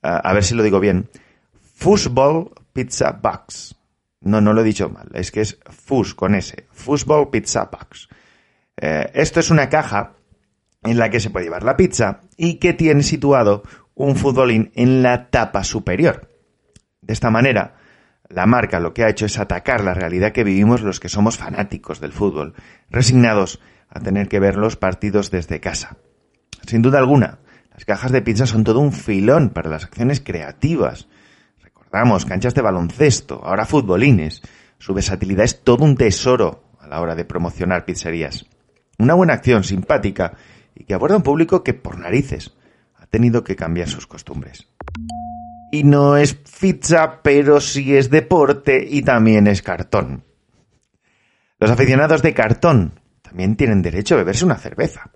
eh, 0.03 0.09
a 0.23 0.33
ver 0.33 0.45
si 0.45 0.55
lo 0.55 0.63
digo 0.63 0.81
bien, 0.81 1.09
Football 1.77 2.51
Pizza 2.73 3.13
Box. 3.13 3.75
No, 4.21 4.41
no 4.41 4.53
lo 4.53 4.61
he 4.61 4.65
dicho 4.65 4.89
mal, 4.89 5.09
es 5.15 5.31
que 5.33 5.41
es 5.41 5.59
FUS 5.69 6.15
con 6.15 6.35
S, 6.35 6.67
Football 6.71 7.31
Pizza 7.31 7.65
Box. 7.65 8.09
Eh, 8.77 9.11
esto 9.15 9.41
es 9.41 9.51
una 9.51 9.69
caja 9.69 10.13
en 10.83 10.99
la 10.99 11.11
que 11.11 11.21
se 11.21 11.31
puede 11.31 11.47
llevar 11.47 11.65
la 11.65 11.77
pizza 11.77 12.21
y 12.37 12.55
que 12.55 12.73
tiene 12.73 13.03
situado 13.03 13.63
un 13.95 14.17
futbolín 14.17 14.71
en 14.75 15.03
la 15.03 15.31
tapa 15.31 15.65
superior. 15.65 16.29
De 17.01 17.13
esta 17.13 17.31
manera, 17.31 17.77
la 18.33 18.47
marca 18.47 18.81
lo 18.81 18.95
que 18.95 19.05
ha 19.05 19.11
hecho 19.11 19.27
es 19.27 19.39
atacar 19.39 19.85
la 19.85 19.95
realidad 19.95 20.33
que 20.33 20.45
vivimos 20.45 20.81
los 20.81 21.01
que 21.01 21.11
somos 21.11 21.37
fanáticos 21.37 22.01
del 22.01 22.13
fútbol, 22.13 22.55
resignados 22.91 23.61
a 23.91 24.01
tener 24.01 24.29
que 24.29 24.41
ver 24.41 24.57
los 24.57 24.77
partidos 24.77 25.31
desde 25.31 25.61
casa. 25.61 25.99
Sin 26.67 26.81
duda 26.81 26.99
alguna, 26.99 27.41
las 27.75 27.85
cajas 27.85 28.11
de 28.11 28.23
pizza 28.23 28.47
son 28.47 28.65
todo 28.65 28.81
un 28.81 28.93
filón 28.93 29.51
para 29.51 29.69
las 29.69 29.85
acciones 29.85 30.21
creativas. 30.21 31.09
Recordamos, 31.63 32.25
canchas 32.25 32.55
de 32.55 32.63
baloncesto, 32.63 33.43
ahora 33.45 33.67
futbolines. 33.67 34.41
Su 34.79 34.95
versatilidad 34.95 35.45
es 35.45 35.63
todo 35.63 35.85
un 35.85 35.97
tesoro 35.97 36.65
a 36.81 36.87
la 36.87 37.01
hora 37.01 37.15
de 37.15 37.27
promocionar 37.27 37.85
pizzerías. 37.85 38.47
Una 38.99 39.15
buena 39.15 39.35
acción 39.35 39.63
simpática 39.63 40.35
y 40.75 40.85
que 40.85 40.95
aborda 40.95 41.17
un 41.17 41.23
público 41.23 41.63
que, 41.63 41.75
por 41.75 41.99
narices, 41.99 42.55
ha 42.97 43.07
tenido 43.07 43.45
que 43.45 43.57
cambiar 43.57 43.89
sus 43.89 44.07
costumbres. 44.07 44.69
Y 45.73 45.85
no 45.85 46.19
es 46.19 46.35
pizza, 46.35 47.23
pero 47.23 47.59
sí 47.59 47.97
es 47.97 48.11
deporte 48.11 48.87
y 48.87 49.01
también 49.01 49.47
es 49.47 49.63
cartón. 49.63 50.23
Los 51.59 51.71
aficionados 51.71 52.21
de 52.21 52.35
cartón 52.35 53.01
también 53.23 53.57
tienen 53.57 53.81
derecho 53.81 54.15
a 54.15 54.19
beberse 54.19 54.45
una 54.45 54.59
cerveza. 54.59 55.11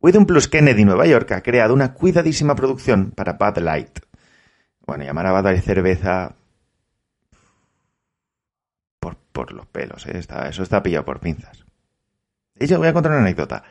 Withum 0.00 0.24
Plus 0.24 0.48
Kennedy 0.48 0.86
Nueva 0.86 1.04
York 1.04 1.30
ha 1.32 1.42
creado 1.42 1.74
una 1.74 1.92
cuidadísima 1.92 2.56
producción 2.56 3.10
para 3.10 3.34
Bud 3.34 3.58
Light. 3.58 3.98
Bueno, 4.86 5.04
llamar 5.04 5.26
a 5.26 5.32
Bud 5.32 5.44
Light 5.44 5.62
cerveza 5.62 6.34
por, 8.98 9.18
por 9.32 9.52
los 9.52 9.66
pelos, 9.66 10.06
¿eh? 10.06 10.18
eso 10.18 10.62
está 10.62 10.82
pillado 10.82 11.04
por 11.04 11.20
pinzas. 11.20 11.66
De 12.54 12.64
hecho, 12.64 12.78
voy 12.78 12.88
a 12.88 12.94
contar 12.94 13.12
una 13.12 13.20
anécdota. 13.20 13.62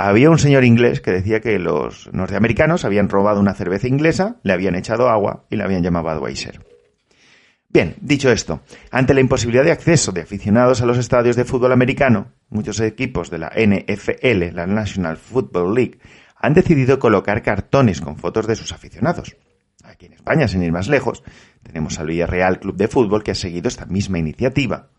Había 0.00 0.30
un 0.30 0.38
señor 0.38 0.64
inglés 0.64 1.00
que 1.00 1.10
decía 1.10 1.40
que 1.40 1.58
los 1.58 2.08
norteamericanos 2.12 2.84
habían 2.84 3.08
robado 3.08 3.40
una 3.40 3.54
cerveza 3.54 3.88
inglesa, 3.88 4.36
le 4.44 4.52
habían 4.52 4.76
echado 4.76 5.08
agua 5.08 5.44
y 5.50 5.56
le 5.56 5.64
habían 5.64 5.82
llamado 5.82 6.20
Budweiser. 6.20 6.64
Bien, 7.68 7.96
dicho 8.00 8.30
esto, 8.30 8.60
ante 8.92 9.12
la 9.12 9.20
imposibilidad 9.20 9.64
de 9.64 9.72
acceso 9.72 10.12
de 10.12 10.20
aficionados 10.20 10.80
a 10.80 10.86
los 10.86 10.98
estadios 10.98 11.34
de 11.34 11.44
fútbol 11.44 11.72
americano, 11.72 12.30
muchos 12.48 12.78
equipos 12.78 13.28
de 13.28 13.38
la 13.38 13.48
NFL, 13.48 14.54
la 14.54 14.68
National 14.68 15.16
Football 15.16 15.74
League, 15.74 15.98
han 16.36 16.54
decidido 16.54 17.00
colocar 17.00 17.42
cartones 17.42 18.00
con 18.00 18.18
fotos 18.18 18.46
de 18.46 18.54
sus 18.54 18.70
aficionados. 18.70 19.36
Aquí 19.82 20.06
en 20.06 20.12
España, 20.12 20.46
sin 20.46 20.62
ir 20.62 20.70
más 20.70 20.86
lejos, 20.86 21.24
tenemos 21.64 21.98
al 21.98 22.06
Villarreal 22.06 22.60
Club 22.60 22.76
de 22.76 22.86
Fútbol 22.86 23.24
que 23.24 23.32
ha 23.32 23.34
seguido 23.34 23.66
esta 23.66 23.86
misma 23.86 24.20
iniciativa. 24.20 24.90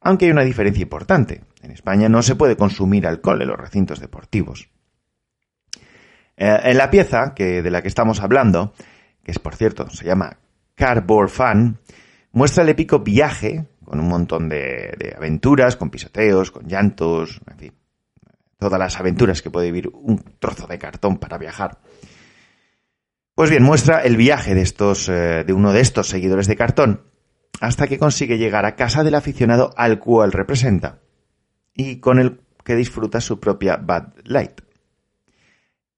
Aunque 0.00 0.26
hay 0.26 0.30
una 0.30 0.44
diferencia 0.44 0.82
importante. 0.82 1.42
En 1.62 1.70
España 1.70 2.08
no 2.08 2.22
se 2.22 2.36
puede 2.36 2.56
consumir 2.56 3.06
alcohol 3.06 3.42
en 3.42 3.48
los 3.48 3.58
recintos 3.58 4.00
deportivos. 4.00 4.70
Eh, 6.36 6.58
en 6.62 6.78
la 6.78 6.90
pieza 6.90 7.34
que, 7.34 7.62
de 7.62 7.70
la 7.70 7.82
que 7.82 7.88
estamos 7.88 8.20
hablando, 8.20 8.72
que 9.24 9.32
es 9.32 9.38
por 9.38 9.56
cierto, 9.56 9.90
se 9.90 10.04
llama 10.04 10.38
Cardboard 10.76 11.30
Fan, 11.30 11.78
muestra 12.30 12.62
el 12.62 12.68
épico 12.68 13.00
viaje, 13.00 13.66
con 13.84 13.98
un 13.98 14.08
montón 14.08 14.48
de, 14.48 15.14
aventuras, 15.16 15.76
con 15.76 15.90
pisoteos, 15.90 16.52
con 16.52 16.68
llantos, 16.68 17.40
en 17.50 17.58
fin, 17.58 17.74
todas 18.56 18.78
las 18.78 19.00
aventuras 19.00 19.42
que 19.42 19.50
puede 19.50 19.66
vivir 19.72 19.90
un 19.92 20.22
trozo 20.38 20.66
de 20.68 20.78
cartón 20.78 21.18
para 21.18 21.38
viajar. 21.38 21.78
Pues 23.34 23.50
bien, 23.50 23.62
muestra 23.62 24.02
el 24.02 24.16
viaje 24.16 24.54
de 24.54 24.62
estos, 24.62 25.08
eh, 25.08 25.44
de 25.44 25.52
uno 25.52 25.72
de 25.72 25.80
estos 25.80 26.08
seguidores 26.08 26.46
de 26.46 26.56
cartón, 26.56 27.02
hasta 27.60 27.86
que 27.86 27.98
consigue 27.98 28.38
llegar 28.38 28.64
a 28.64 28.76
casa 28.76 29.04
del 29.04 29.14
aficionado 29.14 29.70
al 29.76 29.98
cual 29.98 30.32
representa, 30.32 31.00
y 31.74 31.96
con 32.00 32.18
el 32.18 32.40
que 32.64 32.76
disfruta 32.76 33.20
su 33.20 33.40
propia 33.40 33.76
Bad 33.76 34.14
Light. 34.24 34.60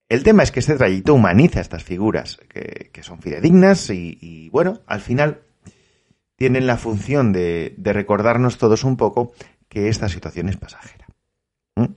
El 0.09 0.25
tema 0.25 0.43
es 0.43 0.51
que 0.51 0.61
este 0.61 0.77
trayecto 0.77 1.15
humaniza 1.15 1.61
estas 1.61 1.85
figuras, 1.85 2.41
que, 2.49 2.91
son 3.03 3.23
fidedignas 3.23 3.91
y, 3.91 4.49
bueno, 4.51 4.81
al 4.87 5.01
final 5.01 5.43
tienen 6.37 6.67
la 6.67 6.77
función 6.77 7.33
de, 7.33 7.75
recordarnos 7.79 8.59
todos 8.59 8.85
un 8.85 8.97
poco 8.97 9.33
que 9.69 9.89
esta 9.89 10.09
situación 10.09 10.49
es 10.49 10.57
pasajera. 10.57 11.07
¿Mm? 11.77 11.95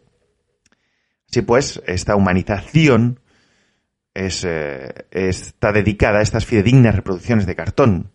Así 1.29 1.41
pues, 1.41 1.81
esta 1.87 2.15
humanización 2.15 3.19
eh, 4.13 4.93
está 5.09 5.71
dedicada 5.71 6.19
a 6.19 6.21
estas 6.21 6.45
fidedignas 6.45 6.95
reproducciones 6.95 7.47
de 7.47 7.55
cartón 7.55 8.11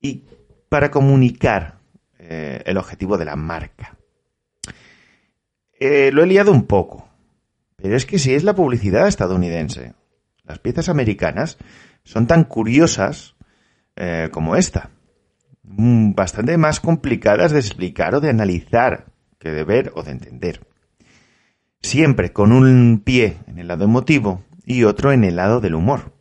y 0.00 0.24
para 0.68 0.90
comunicar 0.90 1.78
eh, 2.18 2.62
el 2.66 2.76
objetivo 2.76 3.18
de 3.18 3.24
la 3.24 3.36
marca. 3.36 3.96
Eh, 5.78 6.10
lo 6.12 6.22
he 6.22 6.26
liado 6.26 6.52
un 6.52 6.66
poco, 6.66 7.08
pero 7.76 7.96
es 7.96 8.06
que 8.06 8.18
si 8.18 8.34
es 8.34 8.44
la 8.44 8.54
publicidad 8.54 9.08
estadounidense, 9.08 9.94
las 10.44 10.58
piezas 10.58 10.88
americanas 10.88 11.58
son 12.04 12.26
tan 12.26 12.44
curiosas 12.44 13.36
como 14.32 14.56
esta. 14.56 14.88
Mm, 15.62 16.14
bastante 16.14 16.56
más 16.56 16.80
complicadas 16.80 17.52
de 17.52 17.60
explicar 17.60 18.14
o 18.14 18.20
de 18.20 18.30
analizar 18.30 19.06
que 19.38 19.50
de 19.50 19.64
ver 19.64 19.92
o 19.94 20.02
de 20.02 20.10
entender. 20.10 20.66
Siempre 21.80 22.32
con 22.32 22.52
un 22.52 23.02
pie 23.04 23.38
en 23.46 23.58
el 23.58 23.68
lado 23.68 23.84
emotivo 23.84 24.44
y 24.66 24.84
otro 24.84 25.12
en 25.12 25.24
el 25.24 25.36
lado 25.36 25.60
del 25.60 25.74
humor, 25.74 26.12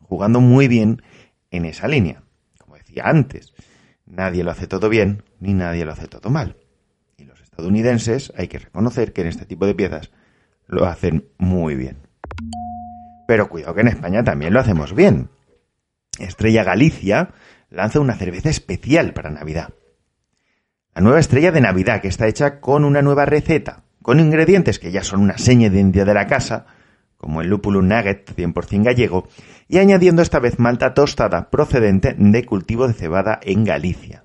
jugando 0.00 0.40
muy 0.40 0.68
bien 0.68 1.02
en 1.50 1.64
esa 1.64 1.88
línea. 1.88 2.21
Decía 2.92 3.08
antes, 3.08 3.54
nadie 4.04 4.44
lo 4.44 4.50
hace 4.50 4.66
todo 4.66 4.90
bien 4.90 5.22
ni 5.40 5.54
nadie 5.54 5.86
lo 5.86 5.92
hace 5.92 6.08
todo 6.08 6.28
mal. 6.28 6.56
Y 7.16 7.24
los 7.24 7.40
estadounidenses 7.40 8.34
hay 8.36 8.48
que 8.48 8.58
reconocer 8.58 9.14
que 9.14 9.22
en 9.22 9.28
este 9.28 9.46
tipo 9.46 9.64
de 9.64 9.74
piezas 9.74 10.10
lo 10.66 10.84
hacen 10.84 11.26
muy 11.38 11.74
bien. 11.74 11.96
Pero 13.26 13.48
cuidado 13.48 13.74
que 13.74 13.80
en 13.80 13.88
España 13.88 14.22
también 14.22 14.52
lo 14.52 14.60
hacemos 14.60 14.94
bien. 14.94 15.30
Estrella 16.18 16.64
Galicia 16.64 17.30
lanza 17.70 17.98
una 17.98 18.14
cerveza 18.14 18.50
especial 18.50 19.14
para 19.14 19.30
Navidad. 19.30 19.70
La 20.94 21.00
nueva 21.00 21.20
estrella 21.20 21.50
de 21.50 21.62
Navidad, 21.62 22.02
que 22.02 22.08
está 22.08 22.28
hecha 22.28 22.60
con 22.60 22.84
una 22.84 23.00
nueva 23.00 23.24
receta, 23.24 23.84
con 24.02 24.20
ingredientes 24.20 24.78
que 24.78 24.92
ya 24.92 25.02
son 25.02 25.20
una 25.20 25.38
seña 25.38 25.70
de 25.70 25.82
de 25.82 26.12
la 26.12 26.26
casa, 26.26 26.66
como 27.22 27.40
el 27.40 27.48
lúpulo 27.48 27.82
nugget 27.82 28.28
100% 28.36 28.82
gallego, 28.82 29.28
y 29.68 29.78
añadiendo 29.78 30.22
esta 30.22 30.40
vez 30.40 30.58
malta 30.58 30.92
tostada 30.92 31.50
procedente 31.50 32.16
de 32.18 32.44
cultivo 32.44 32.88
de 32.88 32.94
cebada 32.94 33.38
en 33.42 33.62
Galicia. 33.62 34.24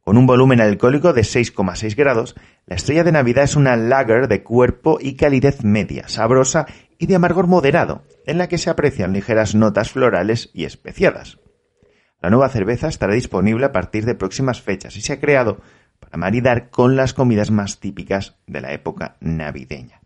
Con 0.00 0.18
un 0.18 0.26
volumen 0.26 0.60
alcohólico 0.60 1.12
de 1.12 1.22
6,6 1.22 1.94
grados, 1.94 2.34
la 2.66 2.74
estrella 2.74 3.04
de 3.04 3.12
Navidad 3.12 3.44
es 3.44 3.54
una 3.54 3.76
lager 3.76 4.26
de 4.26 4.42
cuerpo 4.42 4.98
y 5.00 5.14
calidez 5.14 5.62
media, 5.62 6.08
sabrosa 6.08 6.66
y 6.98 7.06
de 7.06 7.14
amargor 7.14 7.46
moderado, 7.46 8.02
en 8.26 8.38
la 8.38 8.48
que 8.48 8.58
se 8.58 8.70
aprecian 8.70 9.12
ligeras 9.12 9.54
notas 9.54 9.92
florales 9.92 10.50
y 10.52 10.64
especiadas. 10.64 11.38
La 12.20 12.30
nueva 12.30 12.48
cerveza 12.48 12.88
estará 12.88 13.14
disponible 13.14 13.66
a 13.66 13.72
partir 13.72 14.04
de 14.04 14.16
próximas 14.16 14.60
fechas 14.60 14.96
y 14.96 15.00
se 15.00 15.12
ha 15.12 15.20
creado 15.20 15.60
para 16.00 16.16
maridar 16.16 16.70
con 16.70 16.96
las 16.96 17.14
comidas 17.14 17.52
más 17.52 17.78
típicas 17.78 18.36
de 18.48 18.60
la 18.60 18.72
época 18.72 19.16
navideña. 19.20 20.00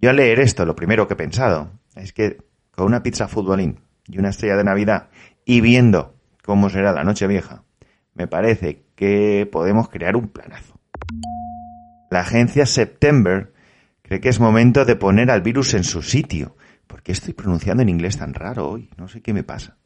Yo 0.00 0.10
al 0.10 0.16
leer 0.16 0.40
esto, 0.40 0.64
lo 0.66 0.76
primero 0.76 1.08
que 1.08 1.14
he 1.14 1.16
pensado 1.16 1.70
es 1.94 2.12
que 2.12 2.38
con 2.70 2.86
una 2.86 3.02
pizza 3.02 3.28
futbolín 3.28 3.80
y 4.06 4.18
una 4.18 4.28
estrella 4.28 4.56
de 4.56 4.64
Navidad 4.64 5.08
y 5.44 5.60
viendo 5.60 6.14
cómo 6.44 6.68
será 6.68 6.92
la 6.92 7.04
noche 7.04 7.26
vieja, 7.26 7.64
me 8.14 8.26
parece 8.26 8.84
que 8.94 9.48
podemos 9.50 9.88
crear 9.88 10.16
un 10.16 10.28
planazo. 10.28 10.78
La 12.10 12.20
agencia 12.20 12.66
September 12.66 13.52
cree 14.02 14.20
que 14.20 14.28
es 14.28 14.38
momento 14.38 14.84
de 14.84 14.96
poner 14.96 15.30
al 15.30 15.42
virus 15.42 15.74
en 15.74 15.84
su 15.84 16.02
sitio. 16.02 16.56
¿Por 16.86 17.02
qué 17.02 17.12
estoy 17.12 17.34
pronunciando 17.34 17.82
en 17.82 17.88
inglés 17.88 18.18
tan 18.18 18.34
raro 18.34 18.68
hoy? 18.68 18.90
No 18.96 19.08
sé 19.08 19.22
qué 19.22 19.32
me 19.32 19.42
pasa. 19.42 19.76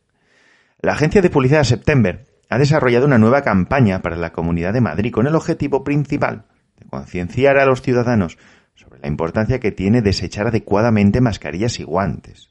La 0.81 0.93
agencia 0.93 1.23
de 1.23 1.31
publicidad 1.31 1.65
September 1.65 2.27
ha 2.49 2.59
desarrollado 2.59 3.07
una 3.07 3.19
nueva 3.19 3.43
campaña 3.43 4.03
para 4.03 4.17
la 4.17 4.33
Comunidad 4.33 4.73
de 4.73 4.81
Madrid 4.81 5.13
con 5.13 5.27
el 5.27 5.35
objetivo 5.37 5.85
principal 5.85 6.47
de 6.77 6.87
concienciar 6.87 7.59
a 7.59 7.65
los 7.65 7.81
ciudadanos 7.81 8.39
sobre 8.81 9.01
la 9.01 9.09
importancia 9.09 9.61
que 9.61 9.73
tiene 9.73 10.01
desechar 10.01 10.47
adecuadamente 10.47 11.21
mascarillas 11.21 11.79
y 11.81 11.85
guantes. 11.85 12.49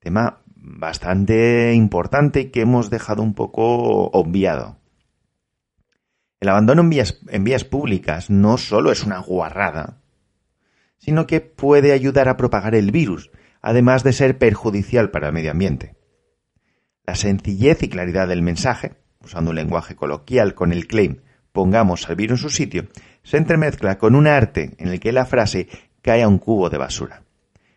Tema 0.00 0.42
bastante 0.56 1.72
importante 1.74 2.40
y 2.40 2.44
que 2.46 2.62
hemos 2.62 2.90
dejado 2.90 3.22
un 3.22 3.34
poco 3.34 4.08
obviado. 4.08 4.78
El 6.40 6.48
abandono 6.48 6.82
en 6.82 7.44
vías, 7.44 7.64
públicas 7.64 8.28
no 8.28 8.58
solo 8.58 8.90
es 8.90 9.04
una 9.04 9.20
guarrada, 9.20 10.00
sino 10.98 11.28
que 11.28 11.40
puede 11.40 11.92
ayudar 11.92 12.28
a 12.28 12.36
propagar 12.36 12.74
el 12.74 12.90
virus, 12.90 13.30
además 13.60 14.02
de 14.02 14.12
ser 14.12 14.38
perjudicial 14.38 15.12
para 15.12 15.28
el 15.28 15.32
medio 15.32 15.52
ambiente. 15.52 15.94
La 17.06 17.14
sencillez 17.14 17.84
y 17.84 17.88
claridad 17.88 18.26
del 18.26 18.42
mensaje, 18.42 18.94
usando 19.20 19.50
un 19.50 19.56
lenguaje 19.56 19.94
coloquial 19.94 20.54
con 20.54 20.72
el 20.72 20.88
claim 20.88 21.20
pongamos 21.52 22.08
al 22.08 22.16
virus 22.16 22.40
en 22.40 22.42
su 22.42 22.50
sitio, 22.50 22.88
se 23.22 23.36
entremezcla 23.36 23.98
con 23.98 24.14
un 24.14 24.26
arte 24.26 24.74
en 24.78 24.88
el 24.88 25.00
que 25.00 25.12
la 25.12 25.26
frase 25.26 25.68
cae 26.02 26.22
a 26.22 26.28
un 26.28 26.38
cubo 26.38 26.70
de 26.70 26.78
basura. 26.78 27.22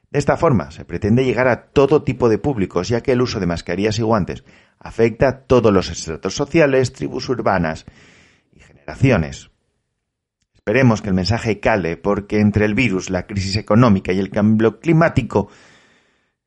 De 0.10 0.20
esta 0.20 0.38
forma 0.38 0.72
se 0.72 0.86
pretende 0.86 1.26
llegar 1.26 1.48
a 1.48 1.64
todo 1.64 2.04
tipo 2.04 2.30
de 2.30 2.38
públicos, 2.38 2.88
ya 2.88 3.02
que 3.02 3.12
el 3.12 3.22
uso 3.22 3.40
de 3.40 3.48
mascarillas 3.48 4.00
y 4.00 4.02
guantes 4.02 4.44
afecta 4.80 5.28
a 5.28 5.40
todos 5.40 5.74
los 5.74 5.90
estratos 5.90 6.36
sociales, 6.36 6.94
tribus 6.94 7.28
urbanas 7.30 7.86
y 8.54 8.60
generaciones. 8.60 9.52
Esperemos 10.54 11.02
que 11.02 11.10
el 11.10 11.16
mensaje 11.16 11.60
cale, 11.60 11.98
porque 11.98 12.40
entre 12.40 12.66
el 12.66 12.76
virus, 12.76 13.10
la 13.10 13.28
crisis 13.28 13.56
económica 13.56 14.14
y 14.14 14.20
el 14.20 14.30
cambio 14.30 14.80
climático 14.80 15.50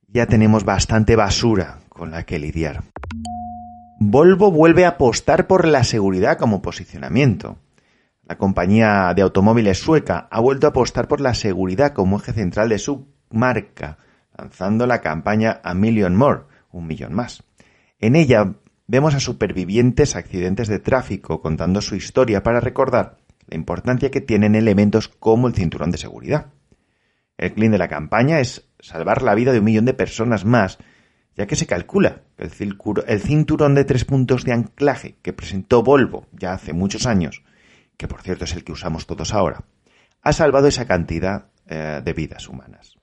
ya 0.09 0.26
tenemos 0.26 0.64
bastante 0.64 1.14
basura 1.14 1.81
con 1.88 2.11
la 2.11 2.25
que 2.25 2.38
lidiar. 2.38 2.83
Volvo 4.00 4.50
vuelve 4.50 4.85
a 4.85 4.90
apostar 4.90 5.47
por 5.47 5.67
la 5.67 5.85
seguridad 5.85 6.38
como 6.38 6.62
posicionamiento. 6.62 7.59
La 8.28 8.37
compañía 8.37 9.14
de 9.16 9.23
automóviles 9.23 9.78
sueca 9.78 10.28
ha 10.30 10.40
vuelto 10.40 10.66
a 10.66 10.70
apostar 10.70 11.08
por 11.08 11.23
la 11.23 11.32
seguridad 11.32 11.94
como 11.94 12.18
eje 12.18 12.35
central 12.35 12.68
de 12.68 12.78
su 12.78 13.08
marca, 13.30 13.97
lanzando 14.37 14.87
la 14.87 15.00
campaña 15.00 15.62
A 15.64 15.73
Million 15.73 16.14
More, 16.14 16.42
un 16.70 16.87
millón 16.87 17.14
más. 17.14 17.42
En 17.99 18.16
ella 18.16 18.52
vemos 18.87 19.14
a 19.14 19.20
supervivientes 19.20 20.14
accidentes 20.14 20.68
de 20.68 20.79
tráfico 20.79 21.40
contando 21.40 21.81
su 21.81 21.96
historia 21.96 22.42
para 22.42 22.61
recordar 22.61 23.16
la 23.46 23.57
importancia 23.57 24.11
que 24.11 24.20
tienen 24.20 24.55
elementos 24.55 25.09
como 25.09 25.48
el 25.48 25.55
cinturón 25.55 25.90
de 25.90 25.96
seguridad. 25.96 26.48
El 27.38 27.55
clin 27.55 27.72
de 27.72 27.79
la 27.79 27.88
campaña 27.88 28.40
es 28.40 28.68
salvar 28.79 29.22
la 29.22 29.35
vida 29.35 29.53
de 29.53 29.61
un 29.61 29.64
millón 29.64 29.87
de 29.87 29.94
personas 29.94 30.44
más, 30.44 30.76
ya 31.35 31.46
que 31.46 31.57
se 31.57 31.66
calcula 31.66 32.24
que 32.37 32.44
el 32.44 33.20
cinturón 33.20 33.74
de 33.74 33.85
tres 33.87 34.05
puntos 34.05 34.44
de 34.44 34.53
anclaje 34.53 35.16
que 35.22 35.33
presentó 35.33 35.83
Volvo 35.83 36.26
ya 36.33 36.53
hace 36.53 36.74
muchos 36.74 37.07
años 37.07 37.42
que 37.98 38.08
por 38.08 38.22
cierto 38.22 38.44
es 38.44 38.54
el 38.54 38.64
que 38.64 38.72
usamos 38.72 39.06
todos 39.06 39.34
ahora, 39.34 39.64
ha 40.22 40.32
salvado 40.32 40.68
esa 40.68 40.87
cantidad 40.87 41.48
eh, 41.66 42.00
de 42.02 42.12
vidas 42.14 42.48
humanas. 42.48 42.96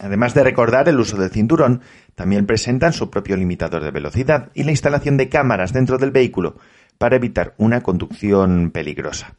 Además 0.00 0.34
de 0.34 0.44
recordar 0.44 0.88
el 0.88 1.00
uso 1.00 1.16
del 1.16 1.30
cinturón, 1.30 1.80
también 2.14 2.46
presentan 2.46 2.92
su 2.92 3.10
propio 3.10 3.36
limitador 3.36 3.82
de 3.82 3.90
velocidad 3.90 4.50
y 4.54 4.64
la 4.64 4.70
instalación 4.70 5.16
de 5.16 5.30
cámaras 5.30 5.72
dentro 5.72 5.96
del 5.98 6.10
vehículo 6.10 6.58
para 6.98 7.16
evitar 7.16 7.54
una 7.56 7.82
conducción 7.82 8.70
peligrosa. 8.70 9.36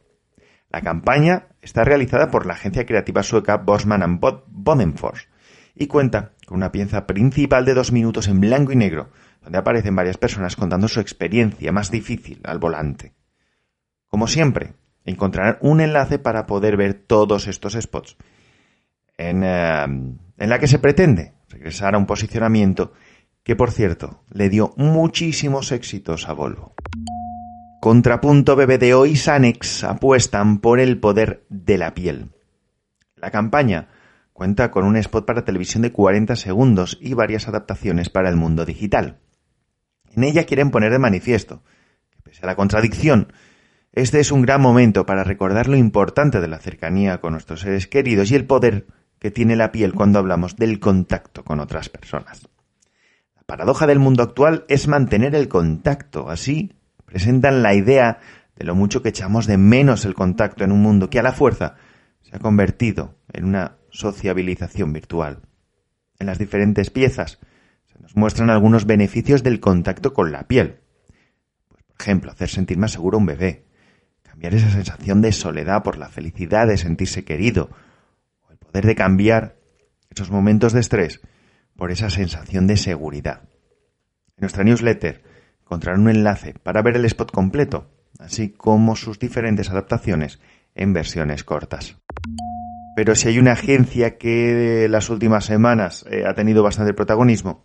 La 0.69 0.81
campaña 0.81 1.47
está 1.61 1.83
realizada 1.83 2.29
por 2.31 2.45
la 2.45 2.53
agencia 2.53 2.85
creativa 2.85 3.23
sueca 3.23 3.57
Bosman 3.57 4.19
Bodenfors 4.19 5.27
y 5.75 5.87
cuenta 5.87 6.33
con 6.45 6.57
una 6.57 6.71
pieza 6.71 7.05
principal 7.05 7.63
de 7.63 7.75
dos 7.75 7.91
minutos 7.91 8.27
en 8.27 8.41
blanco 8.41 8.71
y 8.71 8.75
negro, 8.75 9.11
donde 9.41 9.59
aparecen 9.59 9.95
varias 9.95 10.17
personas 10.17 10.55
contando 10.55 10.87
su 10.87 10.99
experiencia 10.99 11.71
más 11.71 11.91
difícil 11.91 12.41
al 12.43 12.57
volante. 12.57 13.13
Como 14.07 14.27
siempre, 14.27 14.73
encontrarán 15.05 15.57
un 15.61 15.81
enlace 15.81 16.19
para 16.19 16.45
poder 16.45 16.77
ver 16.77 16.93
todos 16.93 17.47
estos 17.47 17.73
spots, 17.73 18.17
en, 19.17 19.43
eh, 19.43 19.83
en 19.83 20.49
la 20.49 20.59
que 20.59 20.67
se 20.67 20.79
pretende 20.79 21.33
regresar 21.49 21.95
a 21.95 21.97
un 21.97 22.05
posicionamiento 22.05 22.93
que, 23.43 23.55
por 23.55 23.71
cierto, 23.71 24.23
le 24.29 24.49
dio 24.49 24.73
muchísimos 24.75 25.71
éxitos 25.71 26.27
a 26.27 26.33
Volvo. 26.33 26.73
Contrapunto 27.79 28.55
BBDO 28.55 29.05
y 29.05 29.15
Sanex 29.15 29.83
apuestan 29.83 30.59
por 30.59 30.79
el 30.79 30.99
poder 30.99 31.45
de 31.49 31.77
la 31.77 31.93
piel. 31.93 32.31
La 33.15 33.31
campaña 33.31 33.87
cuenta 34.33 34.69
con 34.69 34.83
un 34.83 34.97
spot 34.97 35.25
para 35.25 35.45
televisión 35.45 35.83
de 35.83 35.91
40 35.91 36.35
segundos 36.35 36.97
y 37.01 37.13
varias 37.13 37.47
adaptaciones 37.47 38.09
para 38.09 38.29
el 38.29 38.35
mundo 38.35 38.65
digital. 38.65 39.19
En 40.15 40.23
ella 40.23 40.45
quieren 40.45 40.69
poner 40.69 40.91
de 40.91 40.99
manifiesto 40.99 41.63
que, 42.09 42.21
pese 42.21 42.43
a 42.43 42.47
la 42.47 42.55
contradicción 42.55 43.31
este 43.97 44.19
es 44.19 44.31
un 44.31 44.43
gran 44.43 44.61
momento 44.61 45.07
para 45.07 45.23
recordar 45.23 45.67
lo 45.67 45.75
importante 45.75 46.39
de 46.39 46.47
la 46.47 46.59
cercanía 46.59 47.19
con 47.19 47.31
nuestros 47.31 47.61
seres 47.61 47.87
queridos 47.87 48.29
y 48.29 48.35
el 48.35 48.45
poder 48.45 48.85
que 49.17 49.31
tiene 49.31 49.55
la 49.55 49.71
piel 49.71 49.95
cuando 49.95 50.19
hablamos 50.19 50.55
del 50.55 50.79
contacto 50.79 51.43
con 51.43 51.59
otras 51.59 51.89
personas. 51.89 52.47
La 53.35 53.41
paradoja 53.41 53.87
del 53.87 53.97
mundo 53.97 54.21
actual 54.21 54.65
es 54.67 54.87
mantener 54.87 55.33
el 55.33 55.47
contacto. 55.47 56.29
Así 56.29 56.75
presentan 57.05 57.63
la 57.63 57.73
idea 57.73 58.19
de 58.55 58.65
lo 58.65 58.75
mucho 58.75 59.01
que 59.01 59.09
echamos 59.09 59.47
de 59.47 59.57
menos 59.57 60.05
el 60.05 60.13
contacto 60.13 60.63
en 60.63 60.71
un 60.71 60.83
mundo 60.83 61.09
que 61.09 61.17
a 61.17 61.23
la 61.23 61.31
fuerza 61.31 61.73
se 62.21 62.35
ha 62.35 62.39
convertido 62.39 63.15
en 63.33 63.45
una 63.45 63.77
sociabilización 63.89 64.93
virtual. 64.93 65.39
En 66.19 66.27
las 66.27 66.37
diferentes 66.37 66.91
piezas 66.91 67.39
se 67.91 67.99
nos 67.99 68.15
muestran 68.15 68.51
algunos 68.51 68.85
beneficios 68.85 69.41
del 69.41 69.59
contacto 69.59 70.13
con 70.13 70.31
la 70.31 70.43
piel. 70.43 70.81
Pues, 71.67 71.81
por 71.81 71.95
ejemplo, 71.99 72.31
hacer 72.31 72.49
sentir 72.49 72.77
más 72.77 72.91
seguro 72.91 73.17
a 73.17 73.21
un 73.21 73.25
bebé, 73.25 73.66
cambiar 74.37 74.53
esa 74.53 74.69
sensación 74.69 75.19
de 75.23 75.31
soledad 75.31 75.81
por 75.81 75.97
la 75.97 76.09
felicidad 76.09 76.67
de 76.67 76.77
sentirse 76.77 77.23
querido, 77.23 77.71
o 78.47 78.51
el 78.51 78.59
poder 78.59 78.85
de 78.85 78.93
cambiar 78.93 79.55
esos 80.11 80.29
momentos 80.29 80.73
de 80.73 80.79
estrés 80.79 81.21
por 81.75 81.89
esa 81.89 82.11
sensación 82.11 82.67
de 82.67 82.77
seguridad. 82.77 83.41
En 84.35 84.41
nuestra 84.41 84.63
newsletter 84.63 85.23
encontrarán 85.61 86.01
un 86.01 86.09
enlace 86.09 86.53
para 86.53 86.83
ver 86.83 86.97
el 86.97 87.05
spot 87.05 87.31
completo, 87.31 87.89
así 88.19 88.49
como 88.49 88.95
sus 88.95 89.17
diferentes 89.17 89.71
adaptaciones 89.71 90.39
en 90.75 90.93
versiones 90.93 91.43
cortas. 91.43 91.97
Pero 92.95 93.15
si 93.15 93.29
hay 93.29 93.39
una 93.39 93.53
agencia 93.53 94.19
que 94.19 94.85
las 94.87 95.09
últimas 95.09 95.45
semanas 95.45 96.05
eh, 96.11 96.25
ha 96.27 96.35
tenido 96.35 96.61
bastante 96.61 96.93
protagonismo, 96.93 97.63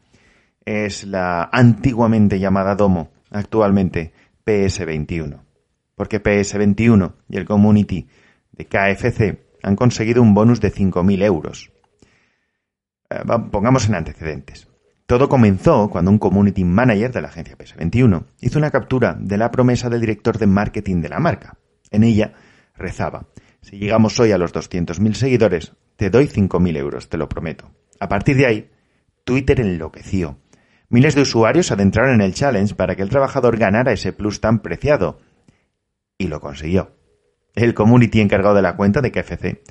es 0.65 1.05
la 1.05 1.51
antiguamente 1.53 2.39
llamada 2.39 2.77
Domo, 2.77 3.11
actualmente 3.31 4.15
PS21 4.47 5.52
porque 6.03 6.21
PS21 6.21 7.12
y 7.29 7.37
el 7.37 7.45
community 7.45 8.09
de 8.51 8.67
KFC 8.67 9.38
han 9.62 9.77
conseguido 9.77 10.21
un 10.21 10.35
bonus 10.35 10.61
de 10.61 10.73
5.000 10.73 11.23
euros. 11.23 11.71
Eh, 13.09 13.21
pongamos 13.53 13.87
en 13.87 13.95
antecedentes. 13.95 14.67
Todo 15.07 15.29
comenzó 15.29 15.88
cuando 15.91 16.11
un 16.11 16.19
community 16.19 16.65
manager 16.65 17.12
de 17.12 17.23
la 17.23 17.29
agencia 17.29 17.57
PS21 17.57 18.25
hizo 18.41 18.59
una 18.59 18.73
captura 18.73 19.17
de 19.17 19.38
la 19.38 19.53
promesa 19.53 19.88
del 19.88 20.01
director 20.01 20.38
de 20.38 20.49
marketing 20.49 21.03
de 21.03 21.09
la 21.09 21.21
marca. 21.21 21.57
En 21.93 22.03
ella 22.03 22.33
rezaba, 22.75 23.29
si 23.61 23.79
llegamos 23.79 24.19
hoy 24.19 24.33
a 24.33 24.38
los 24.38 24.53
200.000 24.53 25.15
seguidores, 25.15 25.73
te 25.95 26.11
doy 26.11 26.27
5.000 26.27 26.77
euros, 26.79 27.11
te 27.11 27.17
lo 27.17 27.29
prometo. 27.29 27.71
A 28.01 28.09
partir 28.09 28.37
de 28.37 28.47
ahí, 28.47 28.71
Twitter 29.23 29.61
enloqueció. 29.61 30.37
Miles 30.88 31.15
de 31.15 31.21
usuarios 31.21 31.71
adentraron 31.71 32.17
en 32.17 32.23
el 32.23 32.35
challenge 32.35 32.75
para 32.75 32.97
que 32.97 33.03
el 33.03 33.09
trabajador 33.09 33.57
ganara 33.57 33.93
ese 33.93 34.12
plus 34.12 34.41
tan 34.41 34.62
preciado 34.62 35.21
y 36.23 36.29
lo 36.29 36.41
consiguió. 36.41 36.93
El 37.55 37.75
community 37.75 38.21
encargado 38.21 38.55
de 38.55 38.63
la 38.63 38.77
cuenta 38.77 39.01
de 39.01 39.11
KFC 39.11 39.63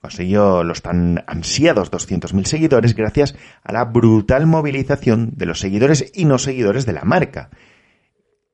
consiguió 0.00 0.64
los 0.64 0.82
tan 0.82 1.24
ansiados 1.26 1.90
200.000 1.90 2.44
seguidores 2.44 2.94
gracias 2.94 3.36
a 3.62 3.72
la 3.72 3.84
brutal 3.84 4.46
movilización 4.46 5.32
de 5.34 5.46
los 5.46 5.60
seguidores 5.60 6.10
y 6.14 6.24
no 6.24 6.38
seguidores 6.38 6.86
de 6.86 6.92
la 6.92 7.04
marca. 7.04 7.50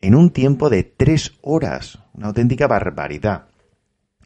En 0.00 0.14
un 0.14 0.30
tiempo 0.30 0.68
de 0.68 0.82
tres 0.84 1.38
horas, 1.42 1.98
una 2.12 2.28
auténtica 2.28 2.66
barbaridad. 2.66 3.48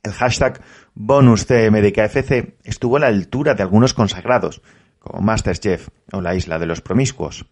El 0.03 0.13
hashtag 0.13 0.61
BonusCMDKFC 0.95 2.57
estuvo 2.65 2.97
a 2.97 3.01
la 3.01 3.09
altura 3.09 3.55
de 3.55 3.63
algunos 3.63 3.95
consagrados, 3.95 4.63
como 4.99 5.21
Masterchef 5.21 5.89
o 6.13 6.21
la 6.21 6.35
Isla 6.35 6.59
de 6.59 6.67
los 6.67 6.81
Promiscuos. 6.81 7.47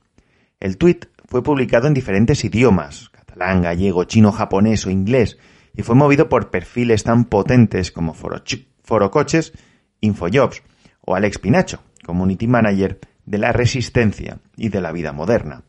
El 0.58 0.78
tweet 0.78 1.00
fue 1.26 1.42
publicado 1.42 1.86
en 1.86 1.94
diferentes 1.94 2.44
idiomas, 2.44 3.10
catalán, 3.10 3.62
gallego, 3.62 4.04
chino, 4.04 4.32
japonés 4.32 4.86
o 4.86 4.90
inglés, 4.90 5.38
y 5.76 5.82
fue 5.82 5.94
movido 5.94 6.28
por 6.28 6.50
perfiles 6.50 7.04
tan 7.04 7.26
potentes 7.26 7.92
como 7.92 8.14
Forocoches, 8.14 9.52
Infojobs 10.00 10.62
o 11.02 11.14
Alex 11.14 11.38
Pinacho, 11.38 11.82
Community 12.04 12.46
Manager 12.46 12.98
de 13.24 13.38
la 13.38 13.52
Resistencia 13.52 14.38
y 14.56 14.70
de 14.70 14.80
la 14.80 14.92
Vida 14.92 15.12
Moderna. 15.12 15.64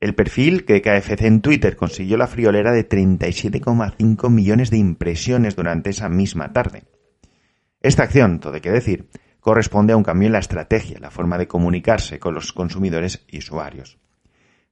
El 0.00 0.14
perfil 0.14 0.66
que 0.66 0.82
KFC 0.82 1.22
en 1.22 1.40
Twitter 1.40 1.76
consiguió 1.76 2.18
la 2.18 2.26
friolera 2.26 2.72
de 2.72 2.86
37,5 2.86 4.28
millones 4.28 4.70
de 4.70 4.76
impresiones 4.76 5.56
durante 5.56 5.90
esa 5.90 6.10
misma 6.10 6.52
tarde. 6.52 6.84
Esta 7.80 8.02
acción, 8.02 8.40
todo 8.40 8.54
hay 8.54 8.60
que 8.60 8.70
decir, 8.70 9.08
corresponde 9.40 9.94
a 9.94 9.96
un 9.96 10.02
cambio 10.02 10.26
en 10.26 10.32
la 10.32 10.40
estrategia, 10.40 10.98
la 11.00 11.10
forma 11.10 11.38
de 11.38 11.46
comunicarse 11.46 12.18
con 12.18 12.34
los 12.34 12.52
consumidores 12.52 13.24
y 13.28 13.38
usuarios. 13.38 13.98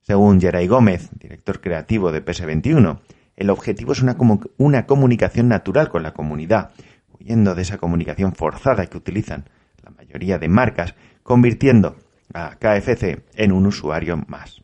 Según 0.03 0.41
Geray 0.41 0.67
Gómez, 0.67 1.11
director 1.19 1.61
creativo 1.61 2.11
de 2.11 2.25
PS21, 2.25 3.01
el 3.42 3.50
objetivo 3.50 3.92
es 3.92 4.00
una, 4.02 4.16
una 4.57 4.87
comunicación 4.87 5.48
natural 5.48 5.88
con 5.88 6.02
la 6.02 6.14
comunidad, 6.14 6.70
huyendo 7.18 7.55
de 7.55 7.62
esa 7.62 7.76
comunicación 7.76 8.35
forzada 8.35 8.87
que 8.87 8.96
utilizan 8.96 9.50
la 9.83 9.90
mayoría 9.90 10.38
de 10.38 10.48
marcas, 10.48 10.94
convirtiendo 11.22 11.96
a 12.33 12.57
KFC 12.57 13.24
en 13.35 13.52
un 13.52 13.66
usuario 13.66 14.16
más. 14.28 14.62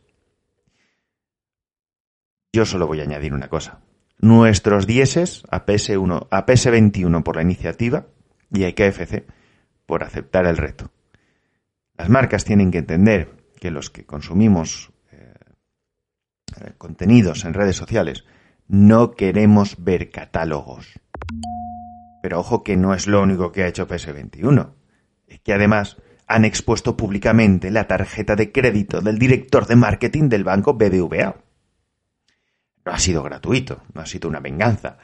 Yo 2.53 2.65
solo 2.65 2.87
voy 2.87 3.01
a 3.01 3.03
añadir 3.03 3.33
una 3.33 3.49
cosa. 3.49 3.81
Nuestros 4.17 4.87
dieces 4.87 5.43
a 5.49 5.65
PS1, 5.65 6.27
a 6.31 6.45
PS21 6.45 7.23
por 7.23 7.35
la 7.35 7.41
iniciativa 7.43 8.07
y 8.51 8.63
a 8.63 8.73
KFC 8.73 9.25
por 9.85 10.03
aceptar 10.03 10.45
el 10.45 10.57
reto. 10.57 10.89
Las 11.97 12.09
marcas 12.09 12.45
tienen 12.45 12.71
que 12.71 12.79
entender 12.79 13.29
que 13.59 13.71
los 13.71 13.89
que 13.89 14.05
consumimos 14.05 14.91
eh, 15.11 15.33
eh, 16.61 16.71
contenidos 16.77 17.43
en 17.43 17.53
redes 17.53 17.75
sociales 17.75 18.23
no 18.69 19.11
queremos 19.11 19.83
ver 19.83 20.11
catálogos. 20.11 20.99
Pero 22.21 22.39
ojo 22.39 22.63
que 22.63 22.77
no 22.77 22.93
es 22.93 23.07
lo 23.07 23.21
único 23.21 23.51
que 23.51 23.63
ha 23.63 23.67
hecho 23.67 23.87
PS21. 23.87 24.73
Es 25.27 25.39
que 25.39 25.53
además 25.53 25.97
han 26.27 26.45
expuesto 26.45 26.95
públicamente 26.95 27.71
la 27.71 27.87
tarjeta 27.87 28.35
de 28.35 28.51
crédito 28.51 29.01
del 29.01 29.17
director 29.17 29.65
de 29.65 29.75
marketing 29.75 30.29
del 30.29 30.43
banco 30.43 30.75
BBVA. 30.75 31.37
No 32.85 32.91
ha 32.91 32.99
sido 32.99 33.23
gratuito, 33.23 33.81
no 33.93 34.01
ha 34.01 34.05
sido 34.05 34.29
una 34.29 34.39
venganza. 34.39 34.99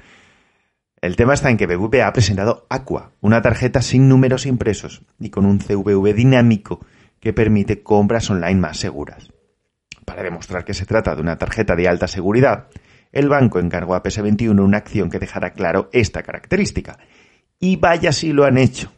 El 1.02 1.16
tema 1.16 1.34
está 1.34 1.50
en 1.50 1.58
que 1.58 1.66
BBVA 1.66 2.08
ha 2.08 2.14
presentado 2.14 2.68
Aqua, 2.70 3.14
una 3.22 3.42
tarjeta 3.42 3.82
sin 3.82 4.08
números 4.08 4.46
impresos 4.46 5.02
y 5.20 5.32
con 5.32 5.46
un 5.46 5.58
CVV 5.58 6.14
dinámico 6.14 6.86
que 7.20 7.34
permite 7.34 7.82
compras 7.82 8.30
online 8.30 8.60
más 8.60 8.78
seguras. 8.78 9.32
Para 10.06 10.22
demostrar 10.22 10.66
que 10.66 10.76
se 10.76 10.86
trata 10.86 11.16
de 11.16 11.22
una 11.22 11.40
tarjeta 11.40 11.76
de 11.76 11.88
alta 11.88 12.08
seguridad, 12.08 12.68
el 13.16 13.30
banco 13.30 13.60
encargó 13.60 13.96
a 13.96 14.04
PS21 14.04 14.62
una 14.62 14.78
acción 14.78 15.10
que 15.10 15.20
dejara 15.20 15.54
claro 15.54 15.90
esta 15.94 16.22
característica. 16.22 17.00
Y 17.60 17.78
vaya 17.78 18.12
si 18.12 18.34
lo 18.34 18.44
han 18.44 18.58
hecho. 18.58 18.92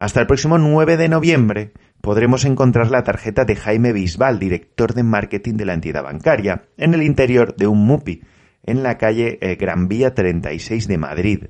Hasta 0.00 0.20
el 0.20 0.26
próximo 0.26 0.56
9 0.56 0.96
de 0.96 1.08
noviembre 1.10 1.72
podremos 2.00 2.46
encontrar 2.46 2.90
la 2.90 3.04
tarjeta 3.04 3.44
de 3.44 3.56
Jaime 3.56 3.92
Bisbal, 3.92 4.38
director 4.38 4.94
de 4.94 5.02
marketing 5.02 5.54
de 5.54 5.66
la 5.66 5.74
entidad 5.74 6.02
bancaria, 6.02 6.64
en 6.78 6.94
el 6.94 7.02
interior 7.02 7.54
de 7.56 7.66
un 7.66 7.86
MUPI, 7.86 8.22
en 8.62 8.82
la 8.82 8.96
calle 8.96 9.38
eh, 9.42 9.56
Gran 9.56 9.86
Vía 9.86 10.14
36 10.14 10.88
de 10.88 10.98
Madrid. 10.98 11.44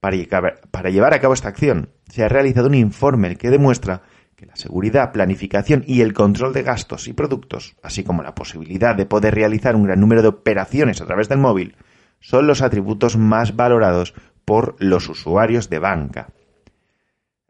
Para 0.00 0.90
llevar 0.90 1.12
a 1.12 1.20
cabo 1.20 1.34
esta 1.34 1.48
acción, 1.48 1.90
se 2.08 2.24
ha 2.24 2.28
realizado 2.28 2.68
un 2.68 2.74
informe 2.74 3.36
que 3.36 3.50
demuestra 3.50 4.00
la 4.46 4.56
seguridad, 4.56 5.12
planificación 5.12 5.84
y 5.86 6.00
el 6.00 6.12
control 6.12 6.52
de 6.52 6.62
gastos 6.62 7.08
y 7.08 7.12
productos, 7.12 7.76
así 7.82 8.04
como 8.04 8.22
la 8.22 8.34
posibilidad 8.34 8.94
de 8.94 9.06
poder 9.06 9.34
realizar 9.34 9.76
un 9.76 9.84
gran 9.84 10.00
número 10.00 10.22
de 10.22 10.28
operaciones 10.28 11.00
a 11.00 11.06
través 11.06 11.28
del 11.28 11.38
móvil, 11.38 11.76
son 12.20 12.46
los 12.46 12.62
atributos 12.62 13.16
más 13.16 13.56
valorados 13.56 14.14
por 14.44 14.76
los 14.78 15.08
usuarios 15.08 15.70
de 15.70 15.78
banca. 15.78 16.28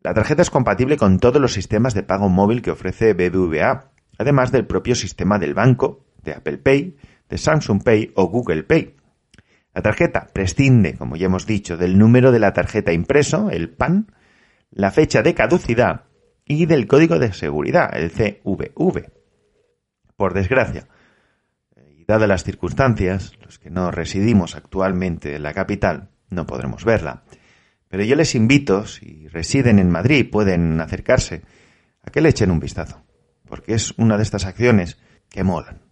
La 0.03 0.15
tarjeta 0.15 0.43
es 0.43 0.51
compatible 0.51 0.97
con 0.97 1.19
todos 1.19 1.41
los 1.41 1.53
sistemas 1.53 1.95
de 1.95 2.03
pago 2.03 2.29
móvil 2.29 2.63
que 2.63 2.71
ofrece 2.71 3.13
BBVA, 3.13 3.93
además 4.19 4.51
del 4.53 4.67
propio 4.67 4.95
sistema 4.95 5.39
del 5.39 5.55
banco, 5.55 6.07
de 6.23 6.33
Apple 6.33 6.59
Pay, 6.59 6.97
de 7.29 7.39
Samsung 7.39 7.83
Pay 7.83 8.13
o 8.17 8.27
Google 8.27 8.65
Pay. 8.65 8.97
La 9.75 9.83
tarjeta 9.83 10.27
prescinde, 10.33 10.95
como 10.95 11.17
ya 11.17 11.27
hemos 11.27 11.47
dicho, 11.47 11.77
del 11.77 11.99
número 11.99 12.33
de 12.33 12.41
la 12.41 12.53
tarjeta 12.53 12.93
impreso, 12.93 13.51
el 13.51 13.71
PAN, 13.71 14.13
la 14.71 14.91
fecha 14.91 15.23
de 15.23 15.35
caducidad 15.35 16.10
y 16.51 16.67
del 16.67 16.89
código 16.89 17.21
de 17.21 17.33
seguridad, 17.33 17.91
el 17.97 18.11
CVV. 18.11 19.09
Por 20.17 20.35
desgracia, 20.35 20.89
y 21.97 22.05
dadas 22.05 22.29
las 22.29 22.43
circunstancias, 22.43 23.35
los 23.45 23.61
que 23.61 23.71
no 23.71 23.93
residimos 23.93 24.57
actualmente 24.57 25.37
en 25.37 25.45
la 25.45 25.55
capital 25.55 26.11
no 26.29 26.47
podremos 26.47 26.85
verla. 26.85 27.23
Pero 27.89 28.03
yo 28.03 28.17
les 28.17 28.35
invito, 28.35 28.85
si 28.85 29.29
residen 29.29 29.79
en 29.79 29.91
Madrid, 29.91 30.29
pueden 30.29 30.81
acercarse, 30.81 31.43
a 32.03 32.11
que 32.11 32.21
le 32.21 32.31
echen 32.31 32.51
un 32.51 32.59
vistazo, 32.59 33.01
porque 33.47 33.75
es 33.75 33.95
una 33.97 34.17
de 34.17 34.25
estas 34.25 34.45
acciones 34.45 34.99
que 35.29 35.45
molan. 35.45 35.83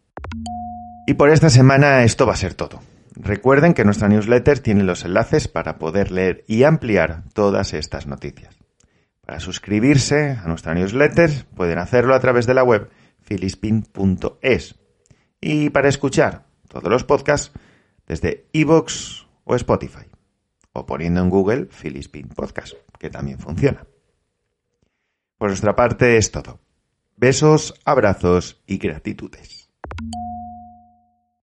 Y 1.06 1.14
por 1.14 1.30
esta 1.30 1.50
semana 1.50 2.02
esto 2.02 2.26
va 2.26 2.32
a 2.32 2.36
ser 2.36 2.54
todo. 2.54 2.80
Recuerden 3.14 3.74
que 3.74 3.84
nuestra 3.84 4.08
newsletter 4.08 4.58
tiene 4.58 4.82
los 4.82 5.04
enlaces 5.04 5.46
para 5.46 5.78
poder 5.78 6.10
leer 6.10 6.44
y 6.48 6.64
ampliar 6.64 7.22
todas 7.32 7.74
estas 7.74 8.08
noticias. 8.08 8.57
Para 9.28 9.40
suscribirse 9.40 10.38
a 10.42 10.48
nuestra 10.48 10.72
newsletter 10.72 11.44
pueden 11.54 11.76
hacerlo 11.76 12.14
a 12.14 12.20
través 12.20 12.46
de 12.46 12.54
la 12.54 12.64
web 12.64 12.88
filispin.es. 13.20 14.76
Y 15.38 15.68
para 15.68 15.90
escuchar 15.90 16.46
todos 16.66 16.90
los 16.90 17.04
podcasts 17.04 17.52
desde 18.06 18.48
iVoox 18.52 19.26
o 19.44 19.54
Spotify. 19.54 20.06
O 20.72 20.86
poniendo 20.86 21.20
en 21.20 21.28
Google 21.28 21.66
Filispin 21.70 22.28
Podcast, 22.28 22.72
que 22.98 23.10
también 23.10 23.38
funciona. 23.38 23.84
Por 25.36 25.50
nuestra 25.50 25.76
parte 25.76 26.16
es 26.16 26.30
todo. 26.30 26.60
Besos, 27.18 27.74
abrazos 27.84 28.62
y 28.66 28.78
gratitudes. 28.78 29.68